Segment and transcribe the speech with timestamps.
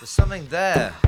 [0.00, 0.92] There's something there.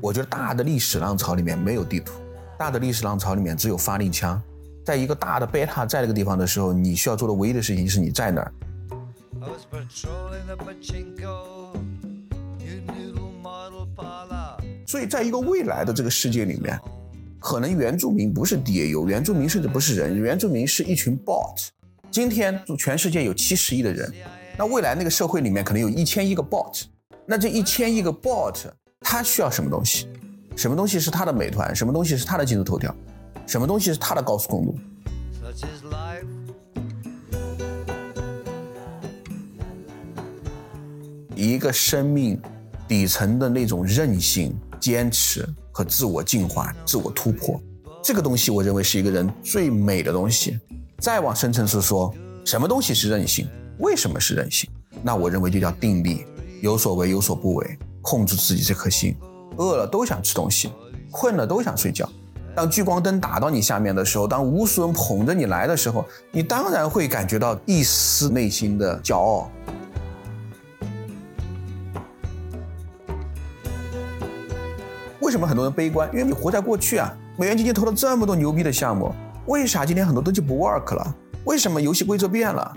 [0.00, 2.14] 我觉得大的历史浪潮里面没有地图，
[2.58, 4.42] 大的历史浪潮里面只有发令枪。
[4.82, 8.50] 在一个大的贝塔在那个地方的时候，你需要做的唯一的事情是你在哪儿。
[14.86, 16.80] 所以，在一个未来的这个世界里面，
[17.46, 21.68] 可能原住民不是 DAU，原住民甚至不是人，原住民是一群 bot。
[22.10, 24.12] 今天全世界有七十亿的人，
[24.58, 26.82] 那未来那个社会里面可能有一千亿个 bot。
[27.24, 28.64] 那这一千亿个 bot，
[28.98, 30.08] 它需要什么东西？
[30.56, 31.72] 什么东西是它的美团？
[31.72, 32.92] 什么东西是它的今日头条？
[33.46, 34.76] 什么东西是它的高速公路？
[41.36, 42.42] 一个生命
[42.88, 47.60] 底层的那种韧性、坚持和自我进化、自我突破，
[48.02, 50.58] 这个东西我认为是一个人最美的东西。
[51.00, 52.14] 再往深层次说，
[52.46, 53.46] 什么东西是韧性？
[53.80, 54.70] 为什么是韧性？
[55.02, 56.24] 那我认为就叫定力，
[56.62, 59.14] 有所为有所不为，控制自己这颗心。
[59.58, 60.70] 饿了都想吃东西，
[61.10, 62.08] 困了都想睡觉。
[62.54, 69.50] 当聚光灯打到你下面的时候，当无数人捧着你来的时候，你当然会感觉到一丝内心的骄傲。
[75.36, 76.08] 为什么很多人悲观？
[76.14, 77.14] 因为你活在过去啊。
[77.36, 81.14] 美元基金投了这么多牛逼的项目，为啥今天很多东西不 work 了？
[81.44, 82.74] 为什么游戏规则变了？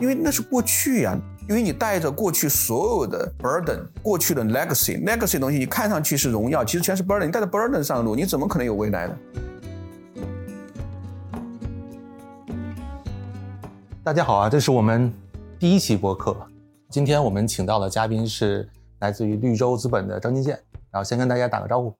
[0.00, 1.16] 因为那是过去呀、
[1.48, 7.26] 因为你带着过去所有的 burden，过去的 legacy，legacy 东西你看上去是荣耀，其实全是 burden。
[7.26, 9.16] 你带着 burden 上路，你怎么可能有未来呢？
[14.02, 15.12] 大家好啊，这是我们
[15.56, 16.36] 第一期播客。
[16.90, 20.58] 今天我们请到的嘉宾是来自于绿洲资本的张金健，
[20.92, 21.94] 然后先跟大家打个招呼。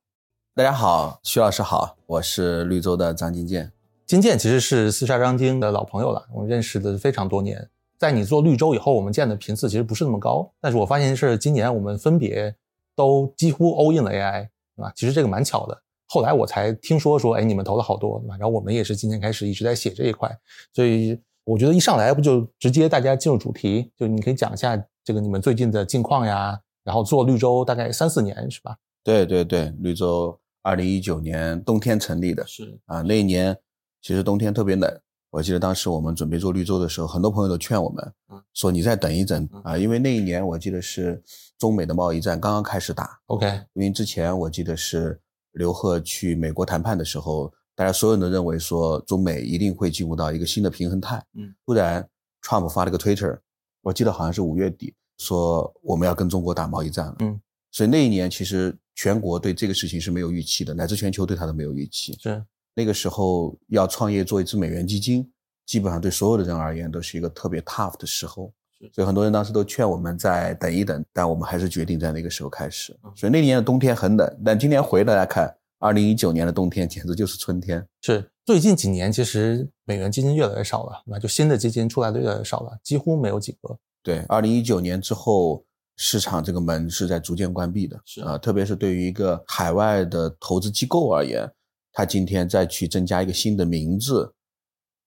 [0.55, 3.73] 大家好，徐老师好，我是绿洲的张金健。
[4.05, 7.71] 金健其实是四十二章经的老朋友了，我们认识的非常多年。
[7.99, 12.55] 在你做绿洲以后，我们见的频次其实不是那么高，但是我发现是今年我们分别
[12.95, 14.43] 都几乎 all in 了 AI，
[14.77, 14.93] 对吧？
[14.95, 15.83] 其实这个蛮巧的。
[16.09, 18.37] 后来我才听说说，哎，你们投了好多，对吧？
[18.39, 20.31] 然后我们也是今年开始一直在写这一块，
[20.75, 28.77] 所以我觉得一上来不就直接大家进入主题，就你可以讲一下这个你们最近的近况呀，然后做绿洲大概三四年是吧？
[29.05, 33.57] 对对对，绿洲二零一九年冬天成立的是，啊，那一年
[34.01, 35.01] 其实冬天特别冷。
[35.31, 41.23] 我记得当时我们准备做绿洲的时候，很多朋友都劝我们嗯说：“你再等一等啊，因为那一年我记得是
[41.59, 45.19] 中美的贸易战刚刚开始打，OK，因为之前我记得是
[45.53, 51.25] 刘鹤去美国谈判的时候，大家所有人都认为说中美一定会进入到一个新的平衡态。
[51.35, 52.07] 嗯，突然
[52.43, 53.39] Trump 发了个 Twitter，
[53.81, 57.17] 我记得好像是五月底，说我们要跟中国打贸易战了。
[57.21, 57.41] 嗯，
[57.71, 62.17] 所以那一年其实全国对这个事情是没有预期的，乃至全球对它都没有预期。
[62.21, 62.45] 是
[62.75, 65.31] 那个时候要创业做一支美元基金，
[65.67, 68.91] 基本上对所有的人而言都是一个特别 tough 的时候是。
[68.95, 73.13] 所以很多人当时都劝我们再等一等，但我们还是决定在那个时候开始嗯。
[73.15, 77.87] 所以那年的冬天很冷，但今年回来看，二零一九年的冬天简直就是春天。
[78.01, 81.19] 是，最近几年其实美元基金越来越少了，那？
[81.19, 83.79] 就新的基金出来的越来越少了，几乎没有几个。
[84.03, 85.65] 对，二零一九年之后，
[85.97, 88.01] 市场这个门是在逐渐关闭的。
[88.05, 91.49] 是啊、特别是对于一个海外的投资机构而言，
[91.93, 94.35] 他今天再去增加一个新的名字，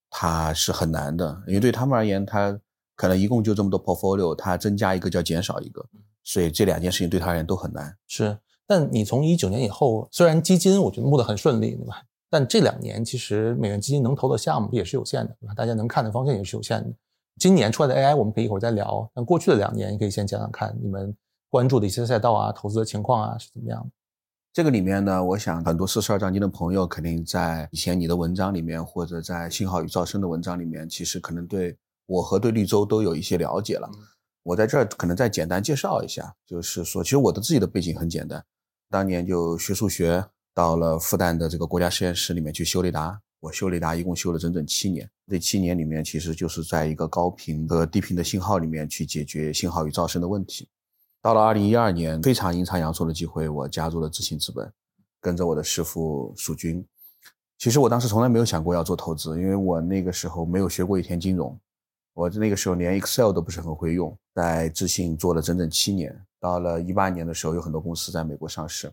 [0.10, 2.58] 它是很难的，因为对他们而言，他
[2.96, 5.86] 可能一共就这么多 portfolio，他增加一个就要减少一个，
[6.24, 7.98] 所以这两件事情对他而言都很难。
[8.08, 12.04] 是，但你从一九年以后，虽然基金我觉得募得很顺利，对吧？
[12.30, 15.36] 但这两年其实美元基金能投的项目也是有限的？
[15.56, 16.94] 大家能看的方向也是有限的。
[17.40, 21.16] 今年出来的 AI 我们可以一会儿再聊，但过去的两年你可以先讲讲看你们
[21.50, 23.90] 关注的一些赛道啊、投资的情况啊是怎么样的。
[24.54, 33.90] 这个里面呢，我想很多四十二章经的朋友肯定在以前你的文章里面，或者在信号与噪声的文章里面，其实可能对我和对绿洲都有一些了解了。
[33.94, 34.00] 嗯
[34.46, 38.46] 我在这儿可能再简单介绍一下，就是说，其实我的自己的背景很简单，
[38.92, 43.20] 当年就学数学，到了复旦的这个国家实验室里面去修雷达。
[43.46, 50.68] 我修雷达一共修了整整七年，这七年里面其实就是在一个高频和低频的信号里面去解决信号与噪声的问题。
[51.22, 54.72] 到了二零一二年，非常阴差阳错的机会，我加入了知行资本，
[55.22, 56.84] 跟着我的师傅蜀军。
[57.60, 61.56] 其实我当时从来没有想过要做投资，因为我那个时候没有学过一天金融，
[62.16, 64.18] 我那个时候连 Excel 都不是很会用。
[64.34, 68.92] 在知信做了整整七年，到了一八年的时候，有很多公司在美国上市。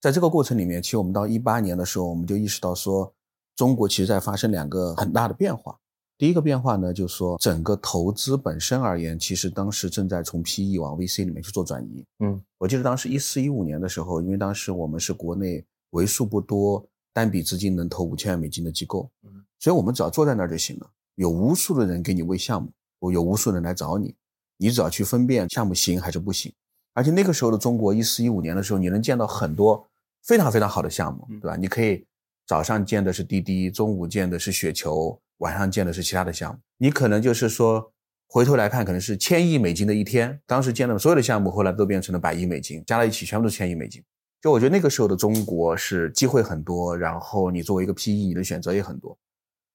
[0.00, 3.12] 在这个过程里面，其实我们到一八年的时候，我们就意识到说，
[3.56, 5.78] 中国其实在发生两个很大的变化。
[6.18, 12.04] 第一个变化呢，就是说整个投资本身而言，其实当时正在从 PE 往 VC 里面去做转移。
[12.20, 20.88] 嗯，我记得当时一四一五年的时候，因为当时我们是国内为数不多单笔资金能投五千万美金的机构嗯，所以我们只要坐在那儿就行了。
[21.16, 22.62] 有无数的人给你喂项
[23.00, 24.14] 目，有无数人来找你，
[24.58, 26.52] 你只要去分辨项目行还是不行。
[26.94, 29.84] 而且那个时候的中国，一四一五年的时候，你能见到很多
[30.22, 31.56] 非常非常好的项目，对吧？
[31.56, 32.04] 你可以
[32.52, 36.60] 早上见的是滴滴，中午见的是雪球，晚上见的是其他的项目。
[36.76, 37.90] 你可能就是说，
[38.28, 40.38] 回头来看，可能是千亿美金的一天。
[40.44, 44.04] 当时见的所有的项目，后来都变成了百亿美金，加在一起全部都是千亿美金。
[44.42, 49.18] 就我觉得那个时候的中国是机会很多，然后你作为一个 PE，你的选择也很多。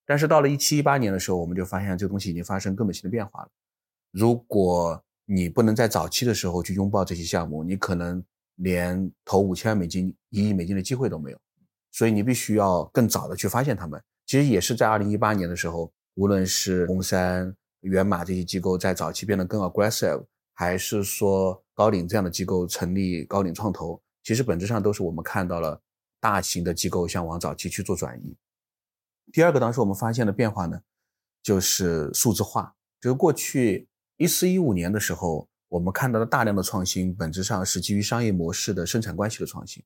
[0.05, 3.49] 但是到了一七一八年的时候，我们就发现这个东西已经发生根本性的变化了。
[4.11, 8.23] 如果你不能在早期的时候去拥抱这些项目，你可能
[8.57, 11.39] 连投五千万美金、一亿美金的机会都没有。
[11.97, 13.99] 所以你必须要更早的去发现他们。
[14.27, 20.23] 其实也是在二零一八年的时候，无论是红杉、源码这些机构在早期变得更 aggressive，
[20.53, 25.81] 还是说高瓴这样的机构成立高瓴创投，其实本质上都是我们看到了
[26.19, 28.37] 大型的机构向往早期去做转移。
[29.33, 30.79] 第二个，当时我们发现的变化呢，
[31.41, 32.75] 就是数字化。
[33.01, 39.83] 就是过去一四一五年的时候，我们看到的大量的创新，本质上是基于商业模式的生产关系的创新。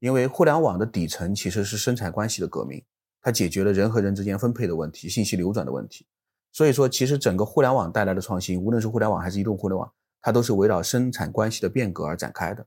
[0.00, 2.82] 因为互联网的底层其实是生产关系的革命，
[3.22, 6.06] 它解决了人和人之间分配的问题、信息流转的问题。
[6.52, 12.66] 所以说，其实整个互联网带来的创新，无论是互联网还是移动互联网，它都是围绕生产关系的变革而展开的。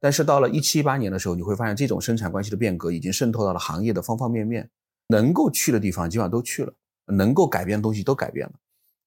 [0.00, 4.70] 但是到了一七一八年的时候，你会发现这种生产关系的变革已经渗透到了行业的方方面面。
[5.12, 6.72] 能够去的地方基本上都去了，
[7.06, 8.52] 能够改变的东西都改变了。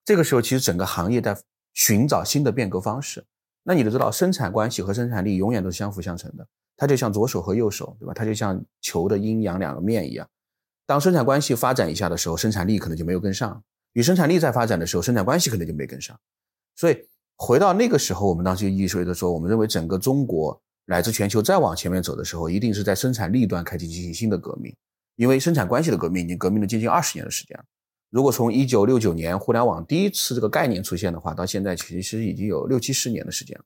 [0.03, 1.41] 这个时候，其实整个行业在
[1.73, 3.23] 寻找新的变革方式。
[3.63, 8.13] 那你都知道，生产关系和生产力永远都是相辅相成的，它就像左手和右手，对吧？
[8.13, 10.27] 它就像球的阴阳两个面一样。
[10.85, 13.61] 当生产关系发展一下的时候，生产力可能就没有跟上；
[13.93, 16.19] 与生产力在发展的时候，生产关系可能就没跟上。
[16.75, 16.97] 所以
[17.37, 24.75] 回到那个时候，我们当时就意味着说，我们认为整个中国乃至全球再往前面走的时候，一定是在生产力端开启进行新的革命。
[25.15, 27.63] 因为生产关系的革命已经革命了接近二十年的时间了。
[28.09, 33.63] 如果从一九六九年互联网第一次这个概念出现的话，到现在其实已经有六七十年的时间了。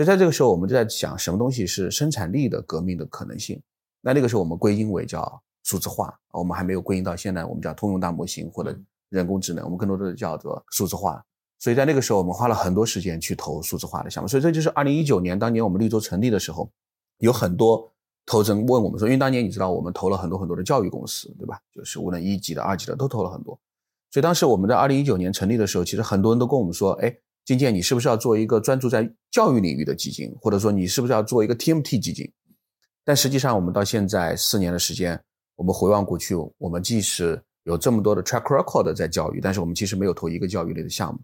[0.00, 3.60] 所以在这个时候，我们就在想什么东西是生产力的革命的可能性。
[4.00, 8.74] 那那个时候我们归因为叫数字化，我们还没有归因到现在我们叫通用大模型或者
[9.10, 11.22] 人工智能，我们更多的叫做数字化。
[11.58, 14.26] 所以在那个时候，我们花了很多时间去投数字化的项目。
[14.26, 16.70] 所以这就是二零一九年当年我们绿洲成立的时候，
[17.18, 17.92] 有很多。
[18.26, 21.58] 投资人问我们说，因为当年你知道我们投了很多很多的教育公司，对吧？
[21.74, 23.58] 就是无论一级的、二级的都投了很多。
[24.10, 27.12] 所以当时我们在二零一九年成立的时候，其实很多人都跟我们说，哎，
[27.44, 32.32] 金建，你是不是要做一个专注在教育领域的基金，或者说你是不是要做一个 TMT 基金？
[33.04, 35.20] 但实际上，我们到现在四年的时间，
[35.56, 41.20] 我们回望过去，我们即使有这么多的 track record 在教育，但是我们其实没有投一个教育类的项目。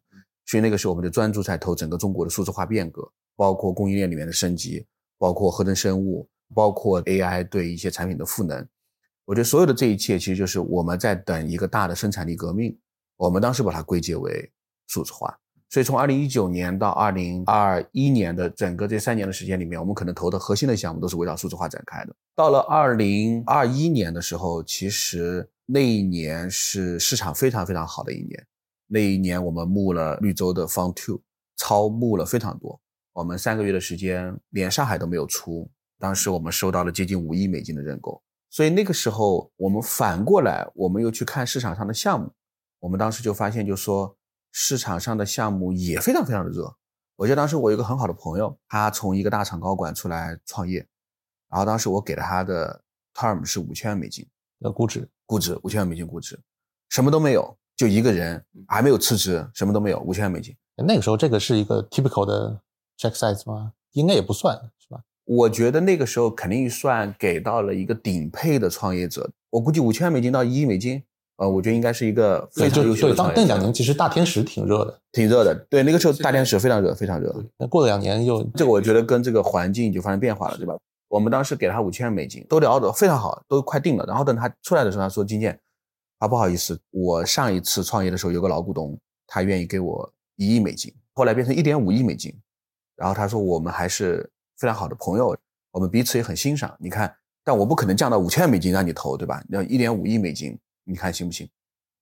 [0.46, 3.02] 所以那个时候，我们就专注在投整个中国的数字化变革，
[3.36, 4.84] 包括供应链里面的升级，
[5.18, 6.28] 包括合成生物。
[6.54, 8.64] 包括 AI 对一些产品的赋能，
[9.24, 12.78] 我觉得所有的这一切其实就是我们在等一个大的生产力革命。
[13.16, 14.48] 我们当时把它归结为
[14.86, 15.36] 数字化。
[15.68, 22.14] 所以从二零一九年到二零二一年的整个这三年的时间里面，我们可能投的核心的项目都是围绕数字化展开的。
[22.34, 28.46] 到了二零二一年的时候，其实那一年是市场非常非常好的一年。
[28.86, 31.20] 那一年我们募了绿洲的 Fund Two，
[31.56, 32.80] 超募了非常多。
[33.12, 35.68] 我们三个月的时间连上海都没有出。
[35.98, 42.30] 当时我们收到了接近五亿美金的认购，所以那个时候我们反过来，我们又去看市场上的项目，
[42.80, 44.14] 我们当时就发现，就说
[44.58, 46.74] 市场上的项目也非常非常的热。
[47.16, 50.78] 我记得当时我有一个很好的朋友，他从一个大厂高管出来创业，
[51.50, 52.82] 然后当时我给了他的
[53.12, 54.26] term 是五千万美金
[54.60, 56.40] 的估值，估值五千万美金估值，
[56.88, 60.56] 什么都没有，就一个人还没有辞职，什么都没有，五千万美金。
[60.74, 62.58] 那个时候这个是一个 typical 的
[62.98, 63.74] check size 吗？
[63.92, 65.02] 应该也不算是吧。
[65.24, 71.04] 我觉得那个时候肯定算给到了一个顶配的创业者，我估计五千万美金到一亿美金，
[71.36, 73.40] 呃，我觉得应该是一个非常优秀的创业者。
[73.40, 75.54] 那两年其实大天使挺热的，挺热的。
[75.68, 77.34] 对，那个时候大天使非常热，非常热。
[77.58, 80.74] 那过了两年又这个，我觉得跟这个环境就发生变化了，对吧？
[81.08, 84.04] 我们当时给了他五千万美金，都聊得非常好，都快定了。
[84.06, 85.58] 然后等他出来的时候，他说：“金建，
[86.18, 92.34] 啊，不好意思，我上一次创业的时候有个老股东，他愿意给我一亿美金，后来变成一点五亿美金。
[92.96, 94.28] 然后他说我们还是
[94.58, 95.36] 非常好的朋友。”
[95.72, 97.14] 我们彼此也很欣赏，你看，
[97.44, 99.44] 但我不可能降到五千万美金让你投，对吧？
[99.50, 101.48] 要一点五亿美金，你看行不行？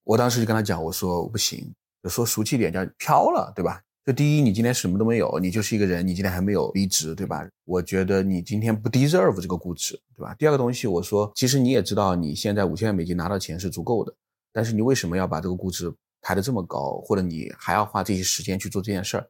[0.05, 3.81] 我当时就跟他讲，我说不行，就说俗气点叫飘了，对吧？
[4.05, 7.49] 就第一，你今天什么都没有，你就是一个人，你今天还没有离职，对吧？
[7.64, 10.35] 我觉得你今天不 deserve 这个估值，对吧？
[10.35, 14.14] 第二个东西，我说，其实你也知道，你现在五千万美金拿到钱是足够的，
[14.53, 19.26] 但是你为什么要把这个估值抬得这么高，或者你还要花这些时间去做这件事儿？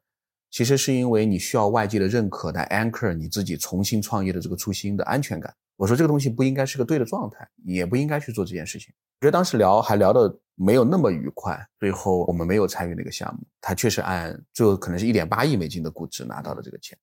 [0.50, 5.54] 其实是因为你需要外界的认可来 anchor 你自己重新创业的这个初心的安全感。
[5.76, 8.94] 我说这个东西不应该是个对的状态，也不应该去做这件事情。
[9.20, 13.46] 我觉得当时聊还聊的没有那么愉快，最后我们没有参与那个项目。
[13.60, 16.96] 他确实按最后可能是一点八亿美金的估值拿到了这个钱。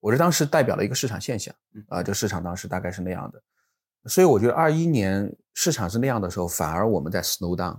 [0.00, 1.54] 我是当时代表了一个市场现象，
[1.88, 3.42] 啊，这市场当时大概是那样的。
[4.06, 7.78] 所以我觉得二一年市场是那样的时候，反而我们在 slow down。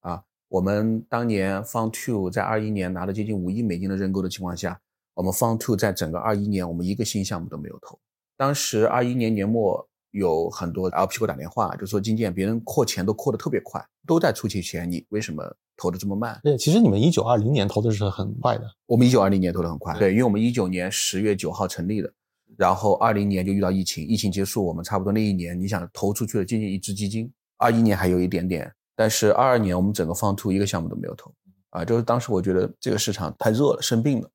[0.00, 4.80] 啊，我们当年 Fund Two 在二一年拿了接近五亿美金的认购的情况下，
[5.14, 7.98] 我们 Fund Two 在整个二一年我们一个新项目都没有投。
[8.38, 15.42] 当时二一年年末有很多 LP 给我打电话，就说金建别人扩钱都扩得特别快，都在出去钱，你为什么
[15.76, 16.40] 投的这么慢？
[16.44, 22.12] 对，其实你们一九二零年投的是很快的，我们一九二零年投的很快，对，因为我们一九年十月九号成立的，
[22.56, 31.34] 然后二零年就遇到疫情，疫情结束，我们差不多那一年，你想投出去了接近一支基金，二一年还有一点点，但是二二年我们整个 Fund Two 一个项目都没有投，
[31.70, 34.30] 啊，就是当时我觉得这个市场太热了，生病了，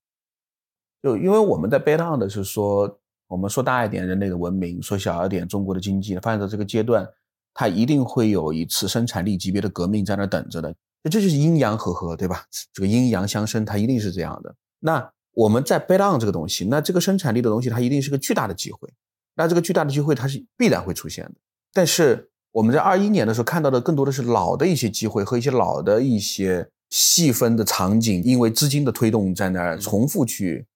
[1.01, 2.99] 就因为我们在 bet on 的是说。
[3.33, 6.13] 我们说大一点，人类的文明；说小一点，中国的经济。
[6.19, 7.03] 发展到这个阶段，
[7.51, 10.71] 它一定会有一次生产力级别的革命在那等着的。
[11.05, 12.45] 这就是阴阳和合，对吧？
[12.71, 14.53] 这个阴阳相生，它一定是这样的。
[14.79, 18.87] 那我们在 bet on 这个东西，那这个生产力的东西，它一定是个巨大的机会。
[19.33, 21.33] 那这个巨大的机会，它是必然会出现的。
[21.73, 30.67] 但是我们在二一年的时候看到的，更多的是老的一些机会和一些老的一些细分的场景，因为资金的推动，在那儿重复去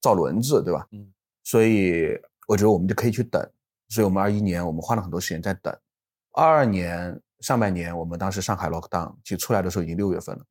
[0.00, 0.86] 造轮子，对吧？
[0.92, 1.08] 嗯。
[1.44, 3.40] 所以我觉得我们就可以去等，
[3.88, 5.72] 所以我们二一年我们花了很多时间在等，
[6.32, 10.44] 二二年上半年我们当时上海 lock down，其实出来的时候已经六月份了，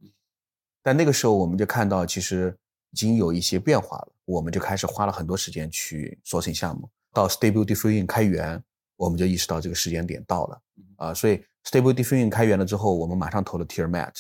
[0.82, 2.56] 但那个时候我们就看到其实
[2.92, 8.64] 已经有一些变化了，我们就开始花了很多时间去锁成项目，到 stable diffusion 开源，
[8.96, 10.62] 我们就意识到这个时间点到了，
[10.98, 14.14] 啊，所以 stable diffusion 开源了之后，我们马上投了 tier mat，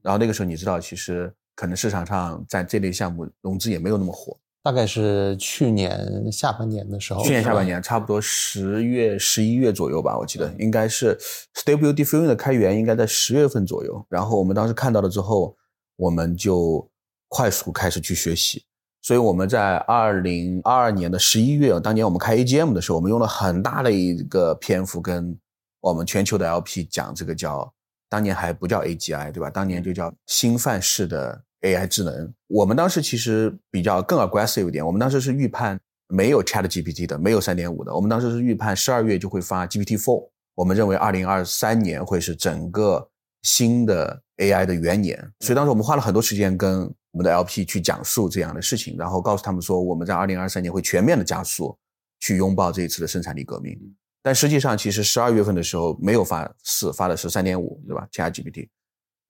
[0.00, 4.38] 然后那个时候你知道其实可能市场上在这类项目融资也没有那么火。
[4.64, 11.18] 大概是去年下半年的时候，去年下半年差不多十月、十一月左右吧，我记得应该是
[11.54, 14.06] Stable Diffusion 的开源应该在十月份左右。
[14.08, 15.56] 然后我们当时看到了之后，
[15.96, 16.88] 我们就
[17.28, 18.62] 快速开始去学习。
[19.00, 25.36] 所以我们在二零二二年的十一月，当年我们开 AGM 的时候，我们用了很大的一个篇幅跟
[25.80, 27.72] 我们全球的 LP 讲这个叫，
[28.08, 29.50] 当年还不叫 AGI 对吧？
[29.50, 31.42] 当年就叫新范式的。
[31.62, 34.84] AI 智能，我们当时其实比较更 aggressive 一点。
[34.84, 35.78] 我们当时是预判
[36.08, 37.94] 没有 Chat GPT 的，没有三点五的。
[37.94, 40.28] 我们当时是预判十二月就会发 GPT Four。
[40.54, 43.08] 我们认为二零二三年会是整个
[43.42, 45.18] 新的 AI 的元年。
[45.40, 51.76] 所以当时我们花了很多时间跟我们的 LP 去讲述这样的事情，然后告诉他们说我们在二零二三年会全面的加速
[52.20, 53.78] 去拥抱这一次的生产力革命。
[54.22, 58.68] 但实际上，其实十二月份的时候没有发四，发的是三点五，对吧？Chat GPT。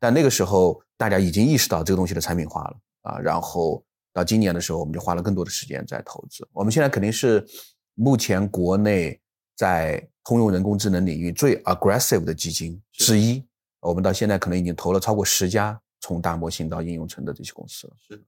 [0.02, 3.21] 但那个时候，大家已经意识到这个东西的产品化了啊。
[3.21, 3.80] 然后
[4.12, 6.44] 到今年的时候，我们就花了更多的时间在投资。
[6.52, 7.47] 我们现在肯定是
[7.94, 9.21] 目前国内
[9.54, 13.44] 在通用人工智能领域最 aggressive 的基金之一。
[13.78, 17.94] 我们到现在可能已经投了超过十家从大模型到应用层的这些公司了。
[18.09, 18.21] 是，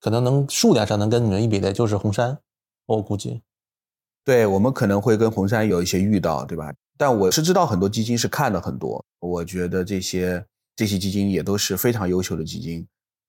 [0.00, 2.38] 可能能数量上能跟你们一比的，就是红杉，
[2.86, 3.42] 我估计。
[4.24, 6.72] 对我们可能会跟红杉有一些遇到，对吧？
[6.96, 10.42] 但我是知道很多基金是看了很多，我觉得这些。
[10.74, 12.86] 这些基金也都是非常优秀的基金，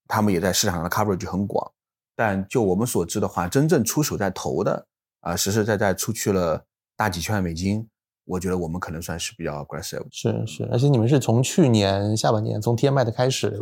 [0.08, 1.70] 他们也在市场上的 coverage 很广。
[2.16, 4.86] 但就我们所知的话，真正出手在投的
[5.20, 6.64] 啊，实实在在出去了
[6.96, 7.86] 大几千万美金，
[8.24, 10.04] 我觉得我们可能算是比较 aggressive。
[10.12, 13.58] 是是，而且你们是从去年下半年从 TMI 的开始，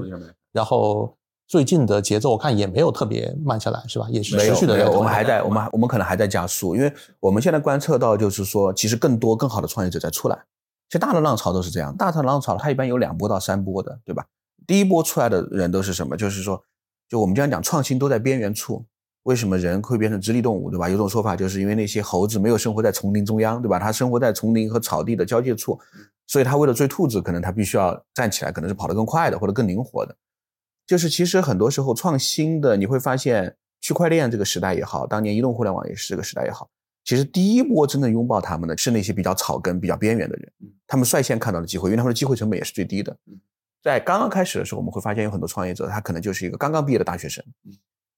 [0.52, 1.16] 然后
[1.48, 4.06] 最近的节奏我看也没有特别慢下来，是吧？
[4.10, 4.90] 也是持续的。
[4.90, 10.44] 我们还在，我们我们可能还在加速，因为我们现在观测到就是说，其实更多更好的创业者在出来。
[10.92, 14.26] 其实大的浪潮都是这样，大的浪潮它一般有两波到三波的，对吧？
[14.66, 16.14] 第一波出来的人都是什么？
[16.18, 16.62] 就是说，
[17.08, 18.84] 就我们经常讲创新都在边缘处。
[19.22, 20.90] 为什么人会变成直立动物，对吧？
[20.90, 23.78] 有种说法就是因为那些猴子没有生活在丛林中央，对吧？
[23.78, 25.80] 它生活在丛林和草地的交界处，
[26.26, 30.14] 所以它为了追兔子，可能它必须要站起来，可能是跑得更快的或者更灵活的。
[30.86, 36.68] 就是其实很多时候创新的，你会发现区块链这个时代也好，当年移动互联网也是这个时代也好。
[37.04, 40.52] 其实第一波真正拥抱他们的是那些比较草根、比较边缘的人，
[40.86, 43.16] 他们率先看到了机会，因为他们的机会成本也是最低的。
[43.82, 47.44] 在刚刚开始的时候，我们会发现有很多创业者，他可能就是一个刚刚毕业的大学生，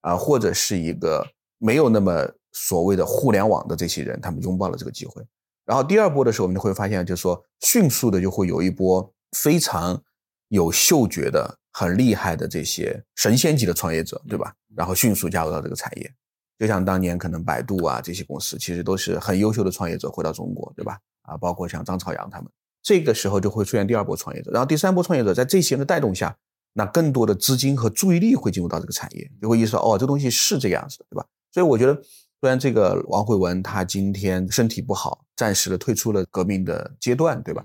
[0.03, 1.27] 啊，或者是一个
[1.59, 5.23] 没有那么所谓的互联网的这些人，他们拥抱了这个机会。
[5.65, 10.03] 然后第二波的时候，我们就会发现，就是说迅速的就会有一波非常
[10.49, 14.55] 有嗅觉的、很厉害的这些神仙级的创业者，对吧？
[14.77, 16.13] 然后迅速加入到这个产业。
[16.59, 20.99] 就像当年可能百度啊这些公司，其实都是很优秀的创业者回到中国，对吧？
[21.23, 22.51] 啊，包括像张朝阳他们，
[22.83, 26.37] 这个时候就会出现第二波创业者，然后第三波创业者在这些人的带动下，
[26.75, 31.27] 那更多的资金和注意力会进入到这个产业，就会意识到哦，这东西是这个样子的，对吧？
[31.51, 31.95] 所以我觉得，
[32.41, 37.65] 虽然这个王慧文他今天身体不好，暂时的退出了革命的阶段，对吧？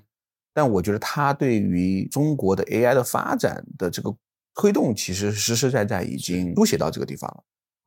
[0.53, 4.15] 但我觉得他对于中国的 AI 的发展的这个
[4.55, 7.43] 推动，其实实实在在已经书写到这个地方了。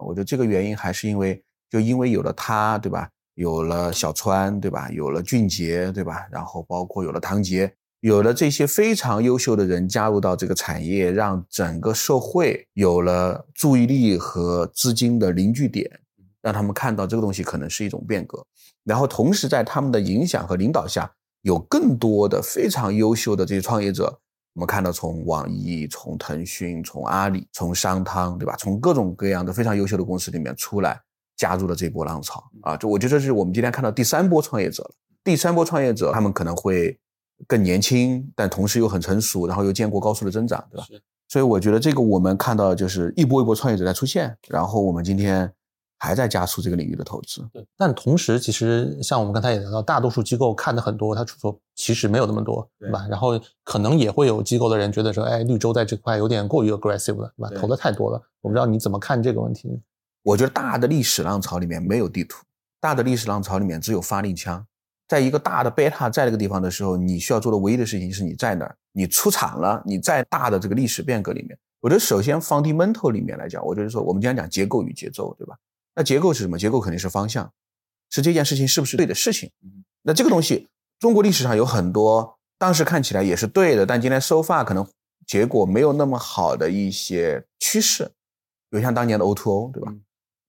[0.07, 3.09] 我觉得这个原因还是因为，就因为有了他，对吧？
[3.35, 4.91] 有了小川，对吧？
[4.91, 6.27] 有了俊杰，对吧？
[6.31, 16.01] 然后包括有了唐杰，有了这些非常优秀的人加入到这个产业，让整个社会有了注意力和资金的凝聚点，
[16.41, 18.45] 让他们看到这个东西可能是一种变革。
[18.85, 21.13] 然后同时在他们的影响和领导下。
[21.45, 24.21] 有更多的非常优秀的这些创业者，
[24.55, 28.55] 我们看到从网易、从腾讯、从阿里、从商汤，对吧？
[28.59, 31.01] 从各种各样的非常优秀的公司里面出来，
[31.37, 32.77] 加入了这波浪潮啊！
[32.77, 34.91] 就我觉得这是我们今天看到第三波创业者了。
[35.25, 36.99] 第三波创业者，他们可能会
[37.47, 40.87] 更年轻，但同时又很成熟，然后又见过高速的增长，对吧？
[41.29, 45.53] 所以我觉得这个我们看到就是一波一波创业者在出现，然后我们今天。
[46.03, 47.65] 还在加速这个领域的投资，对。
[47.77, 53.07] 但同时，其实像我们刚才也聊到，大多数机构看的很多，他说其实没有那么多，对吧？
[53.09, 57.61] 然后可能也会有机构的人觉得说，哎，绿洲在这块有点过于 aggressive 了，对吧？
[57.61, 58.21] 投的太多了。
[58.41, 59.81] 我不知道你怎么看这个问题。
[60.25, 62.43] 我觉得大的历史浪潮里面没有地图，
[62.81, 64.67] 大的历史浪潮里面只有发令枪。
[65.07, 71.57] 在一个大的 beta 在这个地方的时候，你需要做的唯一的事情是你在哪儿，你出场了，你在大的这个历史变革里面。
[71.81, 75.57] 我觉得首先 fundamental 里面来讲，我觉得说我们经常讲结构与节奏，对吧？
[75.95, 76.59] 那结构是什么？
[76.59, 77.53] 结构肯定是方向，
[78.11, 79.51] 是这件事情是不是对的事情。
[80.03, 80.69] 那这个东西，
[80.99, 84.87] 中国历史上有很多当时看起来也是对的，但今天收发可能
[85.27, 88.11] 结果没有那么好的一些趋势，
[88.71, 89.95] 有像当年的 O2O，对吧？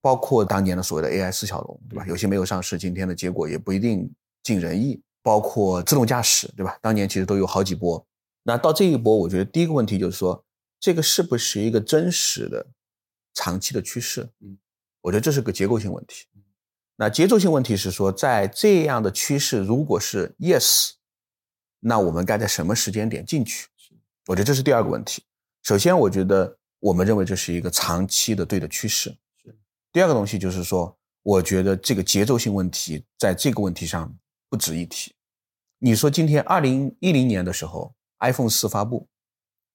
[0.01, 2.05] 包括当年的所谓的 AI 四小龙，对吧？
[2.07, 4.11] 有些没有上市，今天的结果也不一定
[4.43, 5.01] 尽人意。
[5.25, 6.77] 包括自动驾驶，对吧？
[6.81, 8.05] 当年其实都有好几波。
[8.43, 10.43] 那到这一波，我觉得第一个问题就是说，
[10.81, 12.67] 这个是不是一个真实的
[13.33, 14.29] 长期的趋势？
[14.41, 14.57] 嗯。
[15.03, 16.25] 我觉得这是个结构性问题。
[16.95, 20.91] 那节奏性问题是说，在这样的趋势如果是 yes，
[21.79, 23.67] 那我们该在什么时间点进去？
[24.27, 25.23] 我觉得这是第二个问题。
[25.63, 29.13] 首先，我觉得我们认为这是一个长期的对的趋势。
[29.91, 34.15] 第二个东西就是说，我觉得这个节奏性问题在这个问题上
[34.49, 35.13] 不值一提。
[35.79, 39.07] 你说今天二零一零年的时候，iPhone 四发布；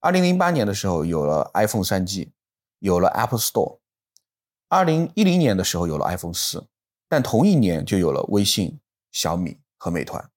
[0.00, 2.32] 二零零八年的时候有了 iPhone 三 G，
[2.78, 3.80] 有了 Apple Store。
[4.68, 6.66] 二零一零年的时候有了 iPhone 四，
[7.08, 8.78] 但同一年就有了微信、
[9.10, 10.30] 小米和美团。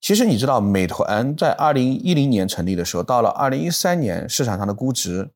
[0.00, 5.30] 其实你知道，美团在二零一零年成立的时候，到了二零一三年，市场上的估值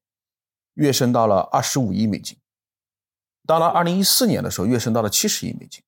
[0.75, 2.37] 跃升到了二十五亿美金；
[3.47, 5.83] 到了二零一四年的时候，跃升到了七十亿美金；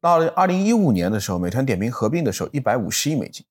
[0.00, 3.44] 到了二零一五年的时候，美团点评合并的时候，一百五十亿美金。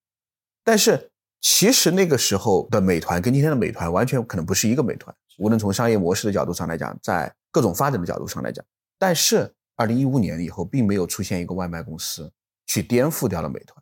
[0.63, 8.65] 但是，其实那个时候的美团跟今天的美团完全可能不是一个美团，无论从商业模式的角度上来讲，在各种发展的角度上来讲，
[8.97, 12.33] 但是二零一五年以后，并没有出现一个外卖公司
[12.65, 13.81] 去颠覆掉了美团。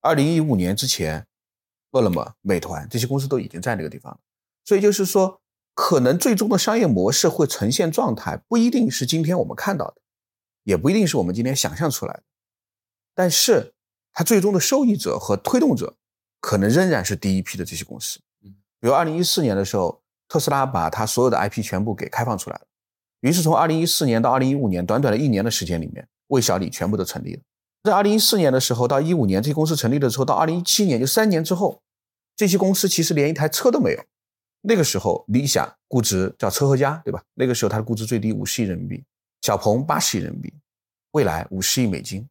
[0.00, 1.26] 二零一五年之前，
[1.90, 4.20] 饿了么、美团这些公司都已经在那个地方了。
[4.64, 5.40] 所以就是说，
[5.74, 9.96] 可能最终的商业模式会呈现状态，不一定是今天我们看到的，
[10.62, 12.22] 也不一定是我们今天想象出来的。
[13.14, 13.74] 但是
[14.12, 15.96] 它最终的受益者和推动者，
[16.40, 18.20] 可能仍然是第一批的这些公司。
[18.40, 22.66] 比如二零一四年的时候，特斯拉把它所有的 IP 全部给开放出来了。
[23.22, 27.40] 于是从二零一四年到二零一五年，短短的一年的时间里面，魏小李全部都成立了。
[27.84, 31.80] 在二零一四年的时候到一五年，这些公司成立的时候，到二零一七年就三年之后，
[32.36, 34.02] 这些公司其实连一台车都没有。
[34.62, 37.22] 那个时候，理想估值叫车和家，对吧？
[37.34, 39.04] 那个时候它的估值最低五十亿人民币，
[39.40, 40.52] 小鹏八十亿人民币，
[41.12, 42.28] 未来五十亿美金。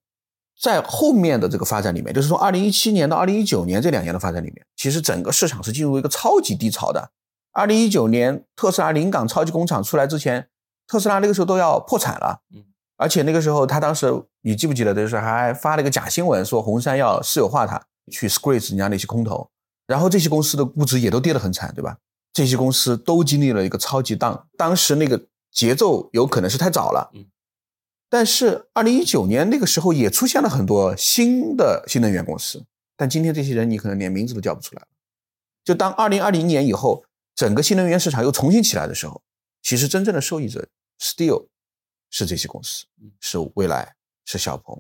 [0.62, 7.12] 在后面的这个发展里面，就是从二零一七年到二零一九年这两年的发展里面，其实整个市场是进入一个超级低潮的。
[7.54, 10.50] 二零一九年特斯拉临港超级工厂出来之前。
[10.92, 12.66] 特斯拉那个时候都要破产了，嗯，
[12.98, 19.50] 而且那个时候他当时你记不记得，就是还发了一个假新闻，说红杉要私有化它，去 squeeze 人家那些空头，
[19.88, 21.98] 然后这些公司的估值也都跌得很惨，对吧？
[22.34, 27.26] 这些公司都经历了一个超级荡，当时那个节奏有可能是太早了，嗯，
[28.10, 32.66] 但是二零一九年那个时候也出现了很多新的新能源公司，
[32.98, 34.88] 但今天这些人你可能连名字都叫不出来了。
[35.64, 39.22] 就当二零二零年以后，整个新能源市场又重新起来的时候，
[39.64, 40.68] 其实真正的受益者。
[41.02, 41.48] Still
[42.12, 42.86] 是这些公司，
[43.20, 44.80] 是未来，是小鹏，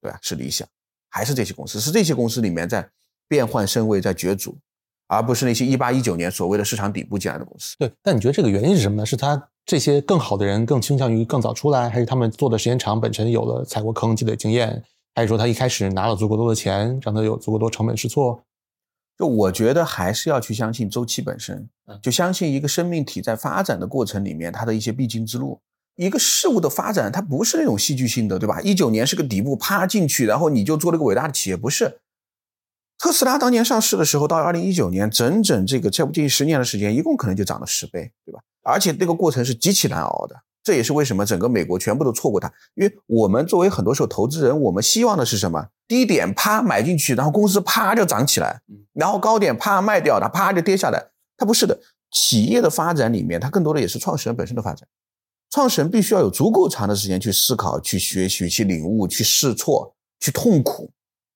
[0.00, 0.18] 对吧？
[0.20, 0.66] 是理想，
[1.08, 1.78] 还是这些公司？
[1.78, 2.90] 是这些公司里面在
[3.28, 4.58] 变换身位，在角逐，
[5.06, 7.76] 而不是那些一八一九年所谓的市场底部进来的公司。
[7.78, 9.06] 对，但你觉得这个原因是什么呢？
[9.06, 14.82] 是他这些更好的人更倾向于更早出来，还是他们做的时间长，本身有了踩过坑积累经验，
[15.14, 18.42] 还是说他一开始拿了足够多的钱，让他有足够多成本试错？
[19.22, 21.68] 就我觉得还是要去相信周期本身，
[22.02, 25.60] 就相信一个生命体在发展的过程里面它的一些必经之路。
[25.94, 28.60] 一个事物的发展，它不是那种戏剧性的，对吧？
[28.62, 32.00] 一九年是个底部，啪进去，然后你就做了个伟大的企业，不是。
[32.98, 38.40] 特斯拉当年上市的时候，到二零一九年，整整这个差不多近十年的时间，一共可能就涨了十倍，对吧？
[38.64, 42.52] 而且那个过程是极其难熬的，这也是为什么整个美国全部都错过它。
[42.74, 45.68] 因为我们作为很多时候投资人，我们希望的是什么？
[45.88, 51.10] 低点啪买进去，然后公司啪就涨起来，然后高点啪卖掉，它啪就跌下来。
[51.36, 54.88] 它不是的，企业的发展里面，它更多的也是创始人本身的发展。
[55.50, 60.90] 创始人必须要有足够长的时间去思考、去学习、去领悟、去试错、去痛苦。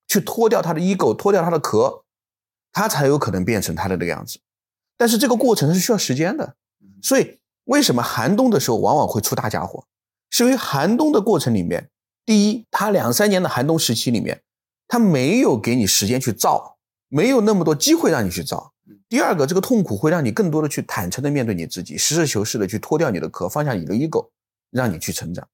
[0.08, 2.04] 去脱掉他的 ego，脱掉他的壳，
[2.72, 4.38] 他才有可能变成他的那个样子。
[4.96, 6.54] 但是这个过程是需要时间的，
[7.02, 9.84] 所以为什么寒冬的时候往往会出大家伙？
[10.30, 11.90] 是因为寒冬的过程里面，
[12.24, 14.42] 第一，他两三年的寒冬时期里面，
[14.88, 18.72] 他没有给你时间去造，没有那么多机会让你去造。
[19.08, 24.30] 第二个，这个痛苦会让你更多的去坦诚的面对你自己，实事求是的去脱掉你的壳，放下你的 ego，
[24.70, 25.46] 让你去成长。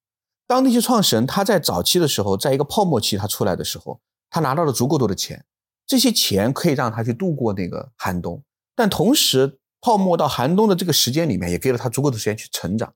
[0.46, 4.00] 当那些创始人他在早期的时候，在一个泡沫期他出来的时候。
[4.34, 5.44] 他拿到了足够多的钱，
[5.86, 8.42] 这些钱可以让他去度过那个寒冬，
[8.74, 12.94] 但同时泡沫到寒冬的这个时间里面，也给了他足够的时间去成长。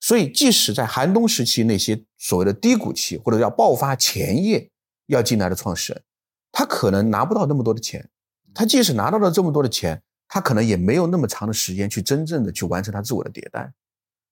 [0.00, 4.70] 所以，即使在寒冬时期那些所谓的低谷期或者叫爆发前夜
[5.06, 6.02] 要进来的创始人，
[6.50, 8.08] 他可能拿不到那么多的钱。
[8.54, 13.72] 他即使拿到了这么多的钱，他可能也没有那么长的时间去真正的去完成他自我的迭代。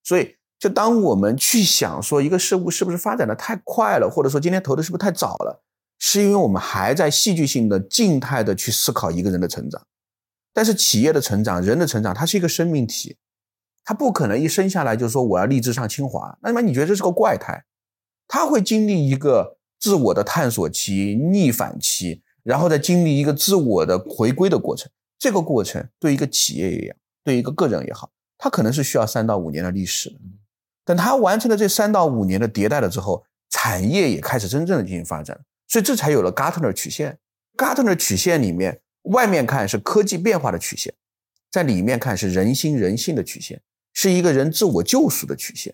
[0.03, 5.63] 所以，就当我们去想说一个事物是不是发展的太快了，或者说今天投的是不是太早了？
[5.99, 9.85] 是因为我们还在戏剧性的静态的去思考一个人的成长，
[10.53, 13.17] 但是企业的成长、人的成长，它是一个生命体，
[13.83, 16.37] 它不可能一生下来就说我要立志上清华。
[16.41, 17.63] 那么你觉得这是个怪胎？
[18.27, 24.89] 他会经历一个自我的探索期、逆反期，然后再经历一个自我的回归的过程。
[25.19, 30.17] 这个过程对一个企业也好，对一个个人也好，它可能是需要三到五年的历史。
[30.83, 35.39] 等他完成了这三到五年的迭代了之后，产业也开始真正的进行发展。
[35.67, 37.19] 所以这才有了 Gartner 曲线。
[37.57, 40.93] Gartner 曲线里面，外面看是科技变化的曲线，
[41.49, 43.61] 在里面看是人心人性的曲线，
[43.93, 45.73] 是一个人自我救赎的曲线。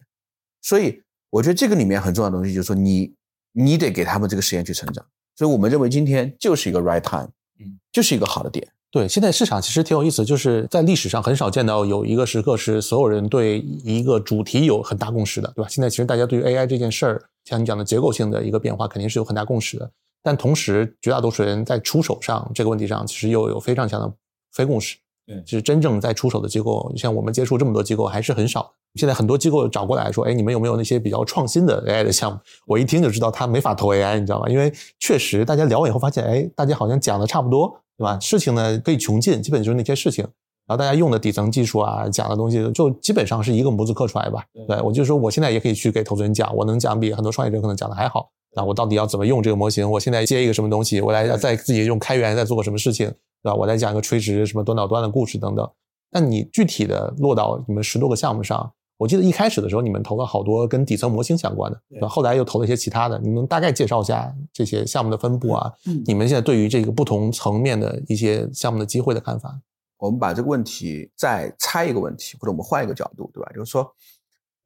[0.62, 3.14] 所以我觉得这个里面很重要的东西就是说，你
[3.54, 5.06] 你得给他们这个时间去成长。
[5.36, 8.68] 所以我们认为今天就是一个 right time，嗯，就是一个好的点。
[8.90, 15.70] 对，现在市场其实挺有意思，就是在历史上很少见到有一个时刻是所有人对一个主题有很大共识的，对吧？
[15.70, 17.24] 现在其实大家对于 AI 这件事儿。
[17.44, 19.90] 像你讲的结构性的一个变化，肯定是有很大共识的。
[20.28, 24.14] 但同时，绝大多数人在出手上这个问题上，其实又有非常强的
[24.52, 24.98] 非共识。
[25.26, 28.70] 对，其实真正在出手的机构，像我们接触这么多机构，还是很少。
[28.96, 32.38] 现在很多机构找过来说：“哎，你们有没有那些比较创新的 AI 的项目？”
[32.68, 34.50] 我一听就知道他没法投 AI，你知道吗？
[34.50, 38.20] 因为确实大家聊完以后发现，哎，大家好像讲的差不多，对吧？
[38.20, 40.26] 事情呢可以穷尽，基本就是那些事情。
[40.66, 44.44] 然后大家用的底层技术啊，讲的东西就基本上是一个模子刻出来吧。
[44.68, 48.30] 对我就说，我现在也可以去给投资人讲，我能讲比很多创业者可能讲的还好。
[48.56, 49.90] 那我到底要怎么用这个模型？
[49.92, 51.00] 我现在接一个什么东西？
[51.02, 53.08] 我来在自己用开源在做个什么事情，
[53.44, 53.56] 对吧？
[53.56, 55.70] 我再讲一个垂直什么端到端的故事等等。
[56.12, 62.08] 那你具体的落到你们十多个项目上，我记得一开始的时候你们投了好多跟底层模型相关的，对吧？
[62.08, 65.72] 后来又投了一些其他的，你能大概介绍一下这些项目的分布啊？
[66.06, 69.60] 你们现在对于这个不同层面的一些项目的机会的看法？
[70.00, 73.52] 我们把这个问题再拆一个问题，或者我们换一个角度，对吧？
[73.54, 73.84] 就是说，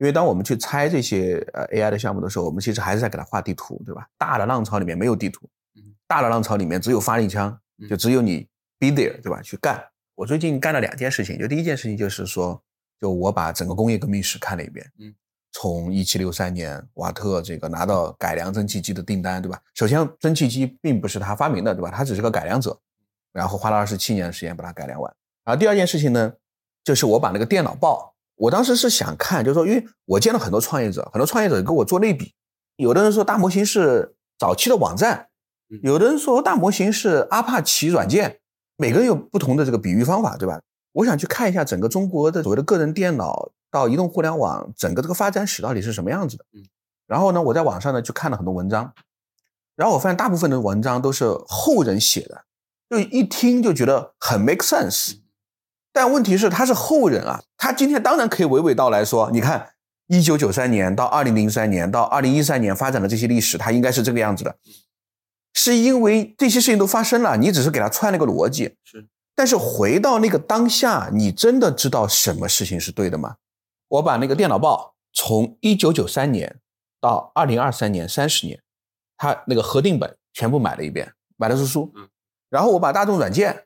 [0.01, 4.07] 因为当我们去拆这些呃 AI 的项目的时候，我们其实还是在给它画地图，对吧？
[4.17, 5.47] 大的浪潮里面没有地图，
[6.07, 7.55] 大的浪潮里面只有发令枪，
[7.87, 8.47] 就只有你
[8.79, 9.39] be there，对吧？
[9.43, 9.79] 去干。
[10.15, 12.59] 我最近干了两件事情，就第一件事情就是说，
[12.99, 15.13] 就我把整个工业革命史看了一遍，嗯，
[15.51, 19.61] 从一七六三年瓦特这个拿到改良蒸汽机的订单，对吧？
[19.75, 21.91] 首先，蒸汽机并不是他发明的，对吧？
[21.91, 22.75] 他只是个改良者，
[23.31, 25.15] 然后花了二十七年的时间把它改良完。
[25.45, 26.33] 然后第二件事情呢，
[26.83, 28.10] 就是我把那个电脑报，
[28.41, 32.33] 我当时是想看，就是说，因为我见了很多创业者，很多创业者跟我做类比，
[32.75, 35.27] 有的人说大模型是早期的网站，
[35.83, 38.39] 有的人说大模型是阿帕奇软件，
[38.77, 40.59] 每个人有不同的这个比喻方法，对吧？
[40.93, 46.45] 我想去看一下整个中国的所谓的个人电脑到移动互联网整个这个发展史到底是什么样子的。
[47.05, 48.91] 然后呢，我在网上呢去看了很多文章，
[49.75, 52.43] 然后我发现大部分的文章都是后人写的，
[52.89, 55.17] 就一听就觉得很 make sense。
[55.93, 59.73] 但问题是，他是后人啊，他今天当然可以娓娓道来说，你看，
[60.07, 64.55] 一九九三年到二零零三年到二零一三年发展的这些历史，它应该是这个样子的，
[65.53, 68.77] 是因为这些事情都发生了，你只是给他串了个逻辑。
[68.85, 73.35] 是，但是回到那个当下，你真的知道什么事情是对的吗？
[73.89, 76.61] 我把那个电脑报从一九九三年
[77.01, 78.61] 到二零二三年三十年，
[79.17, 81.91] 他那个核定本全部买了一遍，买的是书。
[81.97, 82.07] 嗯，
[82.49, 83.65] 然后我把大众软件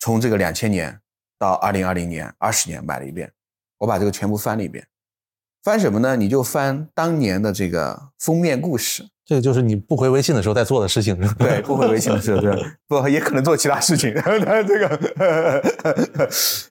[0.00, 1.00] 从这个两千年。
[1.40, 3.32] 到二零二零年二十年买了一遍，
[3.78, 4.86] 我把这个全部翻了一遍，
[5.64, 6.14] 翻什么呢？
[6.14, 9.08] 你就翻当年的这个封面故事。
[9.24, 11.36] 这个就是你不回微信的时候在做的事情，是吧？
[11.38, 12.52] 对，不回微信的时候，对，
[12.86, 14.12] 不也可能做其他事情。
[14.66, 15.00] 这个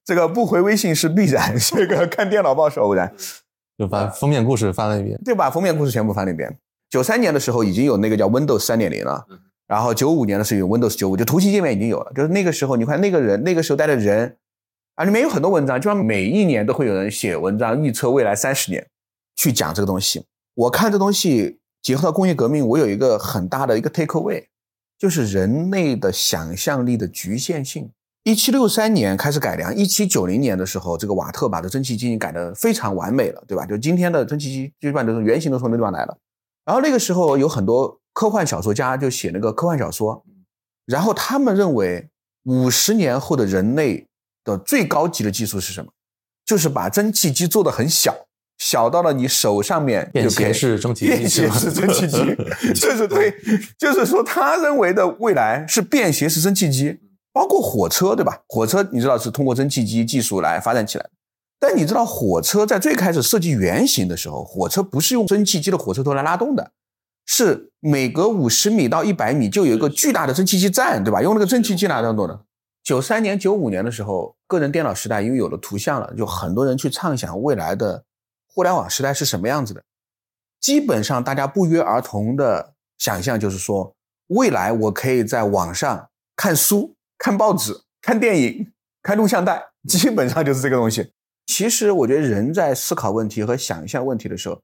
[0.06, 3.12] 这个不回微信是必然，这个看电脑报是偶然。
[3.76, 6.60] 就把封面故事翻了一遍，就把封面故事全部翻了一遍。
[6.90, 9.26] 九三年的时候已经有那个叫 Windows 三点零了，
[9.66, 12.12] 然后九五年的时候有 Windows 九五，就图形界面已经有了。
[12.14, 14.36] 就是那个时候，你看那个人那个时候带的人
[15.00, 18.86] 啊，里面有很多文章，就像每一年都会有人写文章预测未来三十年，
[19.38, 20.26] 去讲这个东西。
[20.56, 24.48] 我看这东西结合到工业革命，我有一个很大的一个 take away，
[24.98, 27.90] 就是人类的想象力的局限性。
[28.26, 33.66] 一七六三年开始改良，一七九零年的时候，这个瓦特把这蒸汽机已经改得非常完美了，对吧？
[33.66, 36.18] 就今天的蒸汽机基本都是原型都从那地方来了。
[36.66, 40.26] 然后那个时候有很多科幻小说家就写那个科幻小说，
[40.86, 42.10] 然后他们认为
[42.44, 44.06] 五十年后的人类
[44.50, 45.92] 的最高级的技术是什么？
[46.46, 48.14] 就是把蒸汽机做的很小，
[48.58, 52.18] 小到了你手上面便携式蒸汽机，便携式蒸汽机，
[52.74, 53.34] 就是对，
[53.78, 57.00] 就是说他认为的未来是便携式蒸汽机。
[57.32, 58.42] 包括火车，对吧？
[58.48, 61.12] 火车你知道是通过蒸汽机技术来发展起来的。
[61.60, 66.72] 但你知道火车在最开始设计原型的时候，火车不是用蒸汽机的火车头来拉动的，
[67.28, 71.22] 是每隔五十米到一百米就有一个巨大的蒸汽机站，对吧？
[71.22, 72.42] 用那个蒸汽机来拉动的。
[72.90, 78.04] 九三年、九五年的时候，个人电脑时代因为有了图像了，就很多人去畅想未来的
[78.48, 79.84] 互联网时代是什么样子的。
[80.60, 83.96] 基本上大家不约而同的想象就是说，
[84.30, 86.96] 未来我可以在网上看书。
[87.16, 88.72] 看报纸、看电影、
[89.04, 91.14] 看录像带，基本上就是这个东西。
[91.46, 94.60] 其实，我觉得人在思考问题和想象问题的时候，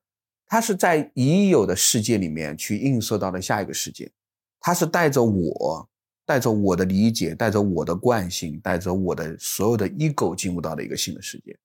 [0.48, 4.12] 他是在已有的世界里面去映射到了下一个世界，
[4.60, 5.90] 他是带着我、
[6.26, 11.58] 带着我的理解、带着我的惯性、带着我的所有的 ego 进入到了一个新的世界。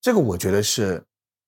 [0.00, 1.02] 这个我觉得是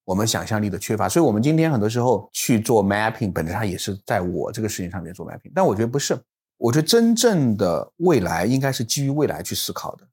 [0.05, 1.09] 我们想象力的缺乏。
[1.09, 5.53] 所以，我们今天很多时候去做 mapping，本质上也是在我这个事情上面做 mapping。
[5.55, 6.19] 但我觉得不是。
[6.59, 10.09] 我觉得真正的未来应该是基于未来去思考的，